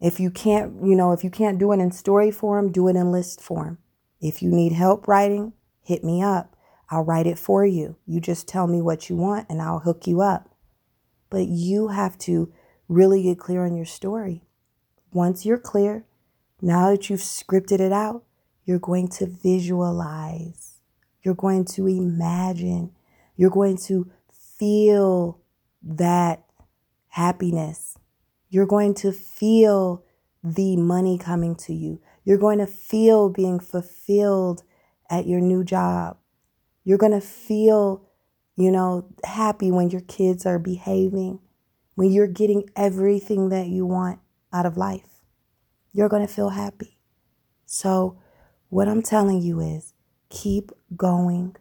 If 0.00 0.18
you 0.18 0.30
can't, 0.30 0.82
you 0.82 0.94
know, 0.94 1.12
if 1.12 1.22
you 1.22 1.30
can't 1.30 1.58
do 1.58 1.72
it 1.72 1.78
in 1.78 1.92
story 1.92 2.30
form, 2.30 2.72
do 2.72 2.88
it 2.88 2.96
in 2.96 3.12
list 3.12 3.40
form. 3.40 3.78
If 4.20 4.42
you 4.42 4.50
need 4.50 4.72
help 4.72 5.06
writing, 5.06 5.52
hit 5.82 6.02
me 6.02 6.22
up. 6.22 6.56
I'll 6.90 7.04
write 7.04 7.26
it 7.26 7.38
for 7.38 7.64
you. 7.64 7.96
You 8.06 8.20
just 8.20 8.48
tell 8.48 8.66
me 8.66 8.80
what 8.80 9.08
you 9.08 9.16
want 9.16 9.46
and 9.48 9.60
I'll 9.60 9.80
hook 9.80 10.06
you 10.06 10.20
up. 10.20 10.48
But 11.28 11.46
you 11.46 11.88
have 11.88 12.18
to 12.18 12.52
really 12.88 13.22
get 13.22 13.38
clear 13.38 13.64
on 13.64 13.76
your 13.76 13.86
story. 13.86 14.42
Once 15.12 15.44
you're 15.44 15.58
clear, 15.58 16.04
now 16.60 16.90
that 16.90 17.08
you've 17.08 17.20
scripted 17.20 17.80
it 17.80 17.92
out, 17.92 18.24
you're 18.64 18.78
going 18.78 19.08
to 19.08 19.26
visualize. 19.26 20.78
You're 21.22 21.34
going 21.34 21.64
to 21.66 21.86
imagine. 21.86 22.92
You're 23.36 23.50
going 23.50 23.76
to 23.78 24.10
feel 24.58 25.40
that 25.82 26.44
happiness 27.08 27.89
you're 28.50 28.66
going 28.66 28.94
to 28.94 29.12
feel 29.12 30.04
the 30.42 30.76
money 30.76 31.16
coming 31.16 31.54
to 31.54 31.72
you. 31.72 32.00
You're 32.24 32.38
going 32.38 32.58
to 32.58 32.66
feel 32.66 33.28
being 33.28 33.60
fulfilled 33.60 34.64
at 35.08 35.26
your 35.26 35.40
new 35.40 35.64
job. 35.64 36.18
You're 36.84 36.98
going 36.98 37.12
to 37.12 37.20
feel, 37.20 38.06
you 38.56 38.70
know, 38.70 39.06
happy 39.24 39.70
when 39.70 39.90
your 39.90 40.00
kids 40.02 40.46
are 40.46 40.58
behaving, 40.58 41.38
when 41.94 42.10
you're 42.10 42.26
getting 42.26 42.68
everything 42.74 43.50
that 43.50 43.68
you 43.68 43.86
want 43.86 44.18
out 44.52 44.66
of 44.66 44.76
life. 44.76 45.22
You're 45.92 46.08
going 46.08 46.26
to 46.26 46.32
feel 46.32 46.50
happy. 46.50 46.98
So, 47.66 48.18
what 48.68 48.88
I'm 48.88 49.02
telling 49.02 49.42
you 49.42 49.60
is 49.60 49.94
keep 50.28 50.70
going. 50.96 51.56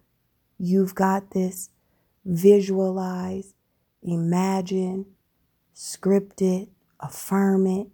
You've 0.58 0.96
got 0.96 1.32
this. 1.32 1.70
Visualize, 2.26 3.54
imagine, 4.04 5.06
script 5.74 6.42
it, 6.42 6.70
affirm 7.00 7.68
it, 7.68 7.88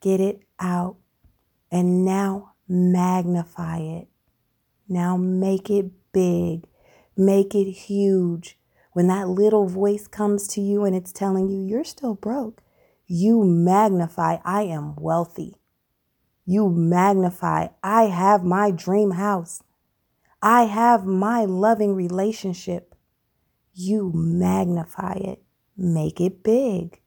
get 0.00 0.20
it 0.20 0.42
out, 0.58 0.96
and 1.70 2.04
now 2.04 2.52
magnify 2.68 3.78
it. 3.78 4.08
Now 4.88 5.16
make 5.16 5.70
it 5.70 5.90
big, 6.12 6.66
make 7.16 7.54
it 7.54 7.70
huge. 7.70 8.58
When 8.92 9.06
that 9.08 9.28
little 9.28 9.66
voice 9.66 10.06
comes 10.06 10.46
to 10.48 10.60
you 10.60 10.84
and 10.84 10.94
it's 10.94 11.12
telling 11.12 11.48
you 11.48 11.62
you're 11.62 11.84
still 11.84 12.14
broke, 12.14 12.62
you 13.06 13.44
magnify, 13.44 14.38
I 14.44 14.62
am 14.62 14.96
wealthy. 14.96 15.56
You 16.44 16.70
magnify, 16.70 17.68
I 17.82 18.04
have 18.04 18.42
my 18.42 18.70
dream 18.70 19.12
house. 19.12 19.62
I 20.42 20.64
have 20.64 21.04
my 21.04 21.44
loving 21.44 21.94
relationship. 21.94 22.94
You 23.74 24.12
magnify 24.14 25.14
it, 25.14 25.42
make 25.76 26.20
it 26.20 26.42
big. 26.42 27.01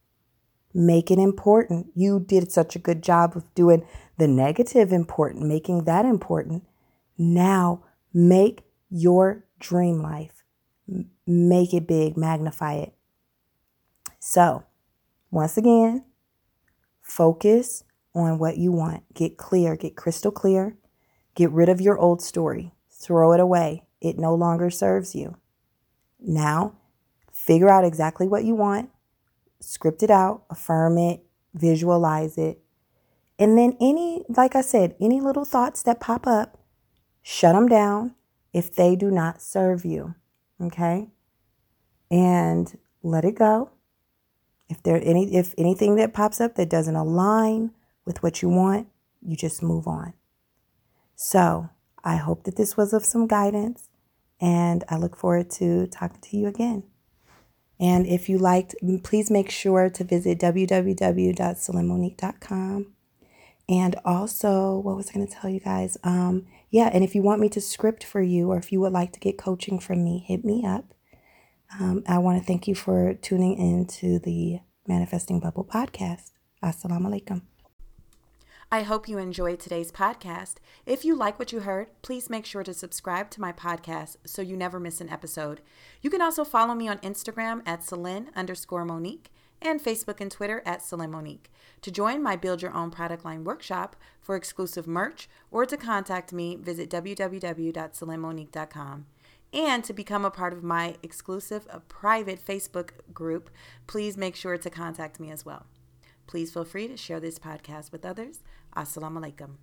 Make 0.75 1.09
it 1.09 1.17
important. 1.17 1.88
You 1.95 2.19
did 2.19 2.51
such 2.51 2.75
a 2.75 2.79
good 2.79 3.01
job 3.01 3.35
of 3.35 3.51
doing 3.55 3.83
the 4.17 4.27
negative 4.27 4.91
important, 4.91 5.47
making 5.47 5.85
that 5.85 6.05
important. 6.05 6.63
Now 7.17 7.81
Make 8.17 8.61
your 8.89 9.43
dream 9.59 10.01
life, 10.01 10.45
make 11.27 11.73
it 11.73 11.85
big, 11.85 12.15
magnify 12.15 12.75
it. 12.75 12.93
So, 14.19 14.63
once 15.31 15.57
again, 15.57 16.05
focus 17.01 17.83
on 18.13 18.39
what 18.39 18.55
you 18.55 18.71
want. 18.71 19.03
Get 19.13 19.35
clear, 19.35 19.75
get 19.75 19.97
crystal 19.97 20.31
clear. 20.31 20.77
Get 21.35 21.51
rid 21.51 21.67
of 21.67 21.81
your 21.81 21.99
old 21.99 22.21
story, 22.21 22.71
throw 22.89 23.33
it 23.33 23.41
away. 23.41 23.83
It 23.99 24.17
no 24.17 24.33
longer 24.33 24.69
serves 24.69 25.13
you. 25.13 25.35
Now, 26.17 26.77
figure 27.33 27.69
out 27.69 27.83
exactly 27.83 28.29
what 28.29 28.45
you 28.45 28.55
want, 28.55 28.91
script 29.59 30.03
it 30.03 30.11
out, 30.11 30.43
affirm 30.49 30.97
it, 30.97 31.23
visualize 31.53 32.37
it. 32.37 32.59
And 33.37 33.57
then, 33.57 33.75
any, 33.81 34.23
like 34.29 34.55
I 34.55 34.61
said, 34.61 34.95
any 34.99 35.19
little 35.19 35.45
thoughts 35.45 35.83
that 35.83 35.99
pop 35.99 36.25
up, 36.25 36.57
shut 37.21 37.53
them 37.53 37.67
down 37.67 38.15
if 38.53 38.73
they 38.73 38.95
do 38.95 39.11
not 39.11 39.41
serve 39.41 39.83
you. 39.83 40.15
Okay? 40.61 41.09
And 42.09 42.77
let 43.03 43.25
it 43.25 43.35
go. 43.35 43.71
If 44.69 44.81
there 44.81 44.99
any 45.03 45.35
if 45.35 45.53
anything 45.57 45.95
that 45.95 46.13
pops 46.13 46.41
up 46.41 46.55
that 46.55 46.69
doesn't 46.69 46.95
align 46.95 47.71
with 48.05 48.23
what 48.23 48.41
you 48.41 48.49
want, 48.49 48.87
you 49.21 49.35
just 49.35 49.61
move 49.61 49.87
on. 49.87 50.13
So, 51.15 51.69
I 52.03 52.17
hope 52.17 52.43
that 52.43 52.55
this 52.55 52.77
was 52.77 52.93
of 52.93 53.05
some 53.05 53.27
guidance 53.27 53.89
and 54.39 54.83
I 54.89 54.97
look 54.97 55.15
forward 55.15 55.49
to 55.51 55.87
talking 55.87 56.21
to 56.21 56.37
you 56.37 56.47
again. 56.47 56.83
And 57.79 58.05
if 58.07 58.27
you 58.29 58.38
liked, 58.38 58.75
please 59.03 59.29
make 59.29 59.49
sure 59.49 59.89
to 59.89 60.03
visit 60.03 60.39
www.celinemonique.com. 60.39 62.91
And 63.67 63.95
also, 64.05 64.77
what 64.77 64.95
was 64.95 65.09
I 65.09 65.13
going 65.13 65.27
to 65.27 65.33
tell 65.33 65.49
you 65.49 65.59
guys? 65.59 65.97
Um, 66.03 66.45
yeah, 66.69 66.89
and 66.93 67.03
if 67.03 67.15
you 67.15 67.23
want 67.23 67.41
me 67.41 67.49
to 67.49 67.59
script 67.59 68.03
for 68.03 68.21
you 68.21 68.51
or 68.51 68.57
if 68.57 68.71
you 68.71 68.79
would 68.81 68.93
like 68.93 69.11
to 69.13 69.19
get 69.19 69.38
coaching 69.38 69.79
from 69.79 70.03
me, 70.03 70.23
hit 70.25 70.45
me 70.45 70.63
up. 70.65 70.85
Um, 71.79 72.03
I 72.07 72.19
want 72.19 72.39
to 72.39 72.45
thank 72.45 72.67
you 72.67 72.75
for 72.75 73.15
tuning 73.15 73.57
in 73.57 73.88
to 73.88 74.19
the 74.19 74.59
Manifesting 74.88 75.39
Bubble 75.39 75.65
podcast. 75.65 76.31
Assalamu 76.63 77.07
alaikum. 77.07 77.41
I 78.71 78.82
hope 78.82 79.08
you 79.08 79.19
enjoyed 79.19 79.60
today's 79.60 79.91
podcast. 79.91 80.56
If 80.88 81.06
you 81.06 81.15
like 81.15 81.38
what 81.38 81.51
you 81.51 81.60
heard, 81.60 81.89
please 82.01 82.32
make 82.32 82.47
sure 82.47 82.63
to 82.63 82.73
subscribe 82.73 83.30
to 83.32 83.41
my 83.41 83.54
podcast 83.54 84.17
so 84.25 84.41
you 84.41 84.58
never 84.58 84.80
miss 84.80 84.99
an 84.99 85.10
episode. 85.10 85.62
You 86.01 86.10
can 86.10 86.21
also 86.21 86.43
follow 86.43 86.73
me 86.73 86.88
on 86.88 86.97
Instagram 86.99 87.62
at 87.67 87.84
Celine 87.84 88.32
underscore 88.36 88.84
Monique 88.84 89.30
and 89.62 89.80
Facebook 89.80 90.19
and 90.19 90.32
Twitter 90.32 90.63
at 90.65 90.84
Celine 90.84 91.12
Monique. 91.12 91.51
To 91.84 91.91
join 91.91 92.23
my 92.23 92.36
Build 92.36 92.63
Your 92.63 92.73
Own 92.73 92.89
Product 92.89 93.23
Line 93.23 93.43
workshop 93.43 93.95
for 94.19 94.36
exclusive 94.36 94.88
merch 94.88 95.30
or 95.51 95.67
to 95.67 95.78
contact 95.78 96.34
me, 96.34 96.56
visit 96.56 96.89
www.celinemonique.com. 96.89 99.06
And 99.54 99.84
to 99.84 99.93
become 99.93 100.25
a 100.25 100.32
part 100.32 100.54
of 100.54 100.63
my 100.63 100.95
exclusive 101.04 101.67
private 101.88 102.43
Facebook 102.43 102.93
group, 103.13 103.51
please 103.86 104.17
make 104.17 104.36
sure 104.36 104.58
to 104.58 104.69
contact 104.71 105.19
me 105.19 105.30
as 105.30 105.45
well. 105.45 105.67
Please 106.27 106.51
feel 106.51 106.65
free 106.65 106.88
to 106.88 106.97
share 106.97 107.19
this 107.19 107.39
podcast 107.39 107.91
with 107.91 108.05
others. 108.05 108.43
Assalamu 108.75 109.19
alaikum. 109.19 109.57